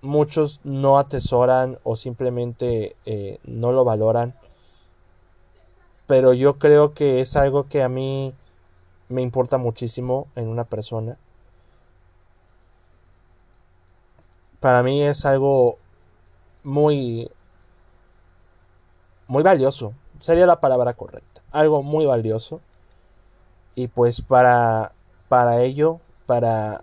muchos 0.00 0.60
no 0.62 0.98
atesoran 0.98 1.78
o 1.82 1.96
simplemente 1.96 2.96
eh, 3.04 3.38
no 3.44 3.72
lo 3.72 3.84
valoran. 3.84 4.34
Pero 6.06 6.32
yo 6.32 6.58
creo 6.58 6.94
que 6.94 7.20
es 7.20 7.36
algo 7.36 7.68
que 7.68 7.82
a 7.82 7.88
mí 7.88 8.32
me 9.08 9.22
importa 9.22 9.58
muchísimo 9.58 10.26
en 10.36 10.48
una 10.48 10.64
persona. 10.64 11.16
Para 14.60 14.82
mí 14.82 15.02
es 15.02 15.24
algo 15.24 15.78
muy 16.64 17.30
muy 19.26 19.42
valioso. 19.42 19.92
Sería 20.20 20.46
la 20.46 20.60
palabra 20.60 20.94
correcta. 20.94 21.42
Algo 21.52 21.82
muy 21.82 22.06
valioso. 22.06 22.60
Y 23.74 23.88
pues 23.88 24.20
para 24.20 24.92
para 25.28 25.62
ello, 25.62 26.00
para 26.26 26.82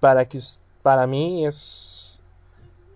para 0.00 0.26
que 0.26 0.40
para 0.82 1.06
mí 1.06 1.46
es 1.46 2.22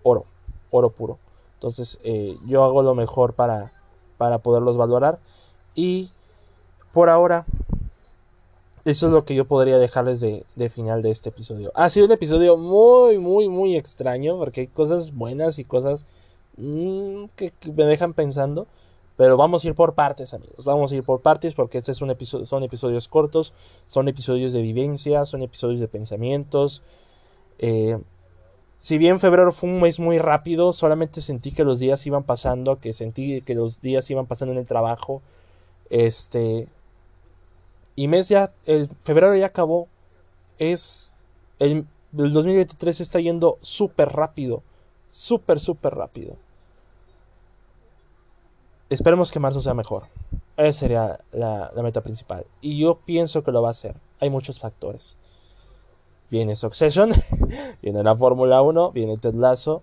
oro, 0.03 0.25
oro 0.71 0.89
puro. 0.89 1.19
Entonces 1.55 1.99
eh, 2.03 2.37
yo 2.45 2.63
hago 2.63 2.83
lo 2.83 2.93
mejor 2.93 3.33
para, 3.33 3.71
para 4.17 4.37
poderlos 4.37 4.77
valorar 4.77 5.19
y 5.73 6.11
por 6.93 7.09
ahora, 7.09 7.45
eso 8.87 9.07
es 9.07 9.13
lo 9.13 9.25
que 9.25 9.35
yo 9.35 9.45
podría 9.45 9.77
dejarles 9.77 10.19
de, 10.19 10.69
final 10.69 11.01
de 11.01 11.11
este 11.11 11.29
episodio. 11.29 11.71
Ha 11.75 11.89
sido 11.89 12.05
un 12.05 12.11
episodio 12.13 12.57
muy, 12.57 13.17
muy, 13.17 13.49
muy 13.49 13.75
extraño, 13.75 14.37
porque 14.37 14.61
hay 14.61 14.67
cosas 14.67 15.13
buenas 15.13 15.59
y 15.59 15.65
cosas 15.65 16.05
mm, 16.57 17.25
que, 17.35 17.51
me 17.75 17.85
dejan 17.85 18.13
pensando. 18.13 18.67
Pero 19.17 19.35
vamos 19.35 19.65
a 19.65 19.67
ir 19.67 19.75
por 19.75 19.95
partes, 19.95 20.33
amigos. 20.33 20.63
Vamos 20.63 20.91
a 20.91 20.95
ir 20.95 21.03
por 21.03 21.21
partes 21.21 21.55
porque 21.55 21.79
este 21.79 21.91
es 21.91 22.01
un 22.01 22.11
episodio, 22.11 22.45
son 22.45 22.63
episodios 22.63 23.07
cortos, 23.07 23.53
son 23.87 24.07
episodios 24.07 24.53
de 24.53 24.61
vivencia, 24.61 25.25
son 25.25 25.41
episodios 25.41 25.79
de 25.79 25.87
pensamientos. 25.87 26.83
Eh, 27.57 27.97
si 28.79 28.97
bien 28.99 29.19
febrero 29.19 29.51
fue 29.51 29.69
un 29.69 29.81
mes 29.81 29.99
muy 29.99 30.19
rápido, 30.19 30.71
solamente 30.71 31.21
sentí 31.21 31.51
que 31.51 31.63
los 31.63 31.79
días 31.79 32.05
iban 32.05 32.23
pasando, 32.23 32.79
que 32.79 32.93
sentí 32.93 33.41
que 33.41 33.55
los 33.55 33.81
días 33.81 34.09
iban 34.11 34.27
pasando 34.27 34.53
en 34.53 34.59
el 34.59 34.67
trabajo. 34.67 35.21
Este. 35.89 36.67
Y 37.97 38.07
mes 38.07 38.29
ya. 38.29 38.53
El 38.65 38.89
febrero 39.03 39.35
ya 39.35 39.47
acabó. 39.47 39.89
Es. 40.57 41.11
El, 41.59 41.85
el 42.17 42.31
2023 42.31 43.01
está 43.01 43.19
yendo 43.19 43.57
súper 43.59 44.13
rápido. 44.13 44.63
Súper, 45.09 45.59
súper 45.59 45.95
rápido. 45.95 46.37
Esperemos 48.89 49.33
que 49.33 49.41
marzo 49.41 49.59
sea 49.59 49.73
mejor. 49.73 50.03
Esa 50.55 50.79
sería 50.79 51.19
la, 51.33 51.69
la 51.75 51.83
meta 51.83 52.01
principal. 52.01 52.45
Y 52.61 52.79
yo 52.79 52.99
pienso 53.05 53.43
que 53.43 53.51
lo 53.51 53.61
va 53.61 53.67
a 53.67 53.71
hacer. 53.71 53.95
Hay 54.21 54.29
muchos 54.29 54.59
factores 54.59 55.17
viene 56.29 56.55
Succession, 56.55 57.11
viene 57.81 58.03
la 58.03 58.15
Fórmula 58.15 58.61
1, 58.61 58.91
viene 58.91 59.17
Ted 59.17 59.33
Lasso. 59.33 59.81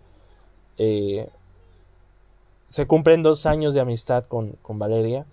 Eh, 0.79 1.29
se 2.68 2.87
cumplen 2.87 3.22
dos 3.22 3.46
años 3.46 3.74
de 3.74 3.81
amistad 3.81 4.24
con, 4.27 4.57
Valeria, 4.66 5.27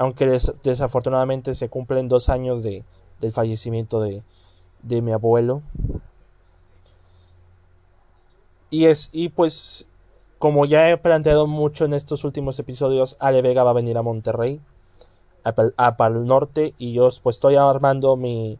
aunque 0.00 0.40
desafortunadamente 0.62 1.54
se 1.54 1.68
cumplen 1.68 2.08
dos 2.08 2.30
años 2.30 2.62
de, 2.62 2.84
del 3.20 3.32
fallecimiento 3.32 4.00
de, 4.00 4.22
de, 4.82 5.02
mi 5.02 5.12
abuelo. 5.12 5.60
Y, 8.70 8.86
es, 8.86 9.10
y 9.12 9.28
pues, 9.28 9.86
como 10.38 10.64
ya 10.64 10.88
he 10.88 10.96
planteado 10.96 11.46
mucho 11.46 11.84
en 11.84 11.92
estos 11.92 12.24
últimos 12.24 12.58
episodios, 12.58 13.18
Ale 13.20 13.42
Vega 13.42 13.62
va 13.62 13.72
a 13.72 13.74
venir 13.74 13.98
a 13.98 14.02
Monterrey, 14.02 14.58
a, 15.44 15.54
a 15.76 15.96
Pal 15.98 16.24
Norte, 16.24 16.72
y 16.78 16.94
yo 16.94 17.10
pues 17.22 17.36
estoy 17.36 17.56
armando 17.56 18.16
mi, 18.16 18.58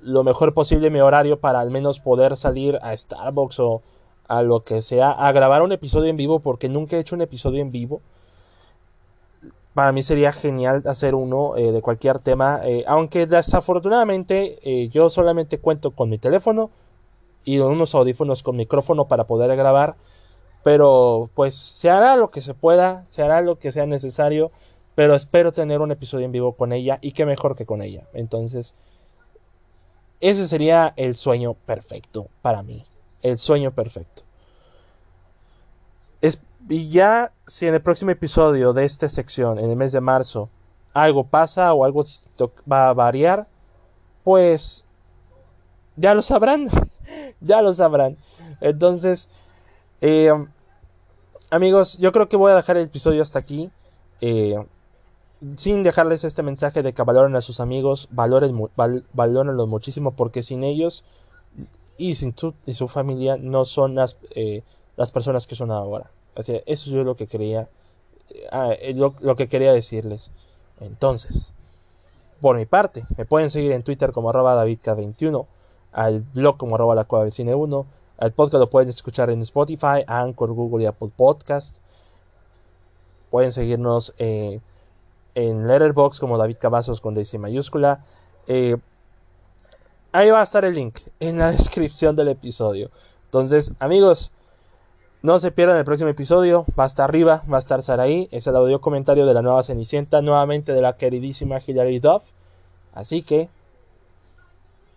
lo 0.00 0.24
mejor 0.24 0.52
posible 0.52 0.90
mi 0.90 0.98
horario 0.98 1.38
para 1.38 1.60
al 1.60 1.70
menos 1.70 2.00
poder 2.00 2.36
salir 2.36 2.80
a 2.82 2.96
Starbucks 2.96 3.60
o 3.60 3.82
a 4.26 4.42
lo 4.42 4.64
que 4.64 4.82
sea, 4.82 5.12
a 5.12 5.30
grabar 5.30 5.62
un 5.62 5.70
episodio 5.70 6.10
en 6.10 6.16
vivo, 6.16 6.40
porque 6.40 6.68
nunca 6.68 6.96
he 6.96 7.00
hecho 7.00 7.14
un 7.14 7.22
episodio 7.22 7.62
en 7.62 7.70
vivo. 7.70 8.00
Para 9.74 9.92
mí 9.92 10.02
sería 10.02 10.32
genial 10.32 10.82
hacer 10.86 11.14
uno 11.14 11.56
eh, 11.56 11.72
de 11.72 11.80
cualquier 11.80 12.20
tema, 12.20 12.60
eh, 12.64 12.84
aunque 12.86 13.26
desafortunadamente 13.26 14.58
eh, 14.62 14.88
yo 14.88 15.08
solamente 15.08 15.58
cuento 15.58 15.92
con 15.92 16.10
mi 16.10 16.18
teléfono 16.18 16.70
y 17.44 17.58
unos 17.58 17.94
audífonos 17.94 18.42
con 18.42 18.56
micrófono 18.56 19.08
para 19.08 19.26
poder 19.26 19.56
grabar, 19.56 19.96
pero 20.62 21.30
pues 21.34 21.54
se 21.54 21.88
hará 21.88 22.16
lo 22.16 22.30
que 22.30 22.42
se 22.42 22.54
pueda, 22.54 23.04
se 23.08 23.22
hará 23.22 23.40
lo 23.40 23.58
que 23.58 23.72
sea 23.72 23.86
necesario, 23.86 24.52
pero 24.94 25.14
espero 25.14 25.52
tener 25.52 25.80
un 25.80 25.90
episodio 25.90 26.26
en 26.26 26.32
vivo 26.32 26.52
con 26.52 26.72
ella 26.72 26.98
y 27.00 27.12
qué 27.12 27.24
mejor 27.24 27.56
que 27.56 27.64
con 27.66 27.80
ella. 27.80 28.06
Entonces, 28.12 28.74
ese 30.20 30.46
sería 30.46 30.92
el 30.96 31.16
sueño 31.16 31.54
perfecto 31.54 32.28
para 32.42 32.62
mí. 32.62 32.84
El 33.22 33.38
sueño 33.38 33.72
perfecto. 33.72 34.22
Y 36.68 36.88
ya 36.88 37.32
si 37.46 37.66
en 37.66 37.74
el 37.74 37.82
próximo 37.82 38.10
episodio 38.10 38.72
de 38.72 38.84
esta 38.84 39.08
sección, 39.08 39.58
en 39.58 39.70
el 39.70 39.76
mes 39.76 39.92
de 39.92 40.00
marzo, 40.00 40.48
algo 40.94 41.24
pasa 41.24 41.72
o 41.72 41.84
algo 41.84 42.04
va 42.70 42.88
a 42.88 42.94
variar, 42.94 43.46
pues 44.24 44.84
ya 45.96 46.14
lo 46.14 46.22
sabrán. 46.22 46.68
ya 47.40 47.62
lo 47.62 47.72
sabrán. 47.72 48.16
Entonces, 48.60 49.28
eh, 50.00 50.32
amigos, 51.50 51.98
yo 51.98 52.12
creo 52.12 52.28
que 52.28 52.36
voy 52.36 52.52
a 52.52 52.56
dejar 52.56 52.76
el 52.76 52.84
episodio 52.84 53.22
hasta 53.22 53.38
aquí. 53.38 53.70
Eh, 54.20 54.56
sin 55.56 55.82
dejarles 55.82 56.22
este 56.22 56.42
mensaje 56.42 56.82
de 56.82 56.92
que 56.92 57.02
valoren 57.02 57.34
a 57.34 57.40
sus 57.40 57.58
amigos, 57.58 58.08
valoren, 58.12 58.56
valórenlos 59.12 59.68
muchísimo 59.68 60.12
porque 60.12 60.44
sin 60.44 60.62
ellos 60.62 61.04
y 61.98 62.14
sin 62.14 62.36
su, 62.36 62.54
y 62.64 62.74
su 62.74 62.86
familia 62.86 63.36
no 63.36 63.64
son 63.64 63.96
las, 63.96 64.16
eh, 64.36 64.62
las 64.96 65.10
personas 65.10 65.46
que 65.46 65.56
son 65.56 65.72
ahora. 65.72 66.10
Eso 66.34 66.62
es 66.66 66.86
lo 66.88 67.16
que 67.16 67.26
quería, 67.26 67.68
ah, 68.50 68.72
lo, 68.94 69.36
que 69.36 69.48
quería 69.48 69.72
decirles. 69.72 70.30
Entonces, 70.80 71.52
por 72.40 72.56
mi 72.56 72.66
parte, 72.66 73.04
me 73.16 73.24
pueden 73.24 73.50
seguir 73.50 73.72
en 73.72 73.82
Twitter 73.82 74.12
como 74.12 74.30
arroba 74.30 74.64
davidk21, 74.64 75.46
al 75.92 76.20
blog 76.20 76.56
como 76.56 76.74
arroba 76.74 76.94
la 76.94 77.04
cueva 77.04 77.28
cine 77.30 77.54
1, 77.54 77.86
al 78.18 78.32
podcast 78.32 78.60
lo 78.60 78.70
pueden 78.70 78.88
escuchar 78.88 79.30
en 79.30 79.42
Spotify, 79.42 80.04
Anchor, 80.06 80.52
Google 80.52 80.84
y 80.84 80.86
Apple 80.86 81.10
Podcast. 81.16 81.78
Pueden 83.30 83.50
seguirnos 83.50 84.14
eh, 84.18 84.60
en 85.34 85.66
Letterboxd 85.66 86.20
como 86.20 86.38
David 86.38 86.58
Cavazos 86.60 87.00
con 87.00 87.14
DC 87.14 87.38
mayúscula. 87.38 88.04
Eh, 88.46 88.76
ahí 90.12 90.30
va 90.30 90.40
a 90.40 90.44
estar 90.44 90.64
el 90.64 90.74
link 90.74 91.00
en 91.18 91.38
la 91.38 91.50
descripción 91.52 92.14
del 92.14 92.28
episodio. 92.28 92.90
Entonces, 93.24 93.72
amigos, 93.80 94.30
no 95.22 95.38
se 95.38 95.52
pierdan 95.52 95.76
el 95.76 95.84
próximo 95.84 96.10
episodio. 96.10 96.66
Va 96.78 96.84
a 96.84 96.88
estar 96.88 97.08
arriba, 97.08 97.44
va 97.50 97.56
a 97.56 97.60
estar 97.60 97.82
Saraí. 97.82 98.28
Es 98.32 98.46
el 98.48 98.56
audio 98.56 98.80
comentario 98.80 99.24
de 99.24 99.34
la 99.34 99.42
nueva 99.42 99.62
Cenicienta, 99.62 100.20
nuevamente 100.20 100.72
de 100.72 100.82
la 100.82 100.96
queridísima 100.96 101.58
Hilary 101.64 102.00
Duff. 102.00 102.24
Así 102.92 103.22
que, 103.22 103.48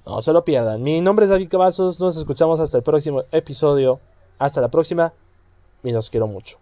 no 0.05 0.21
se 0.21 0.33
lo 0.33 0.43
pierdan. 0.43 0.81
Mi 0.81 0.99
nombre 1.01 1.25
es 1.25 1.29
David 1.29 1.49
Cavazos. 1.49 1.99
Nos 1.99 2.17
escuchamos 2.17 2.59
hasta 2.59 2.77
el 2.77 2.83
próximo 2.83 3.23
episodio. 3.31 3.99
Hasta 4.39 4.61
la 4.61 4.69
próxima. 4.69 5.13
Y 5.83 5.91
los 5.91 6.09
quiero 6.09 6.25
mucho. 6.25 6.57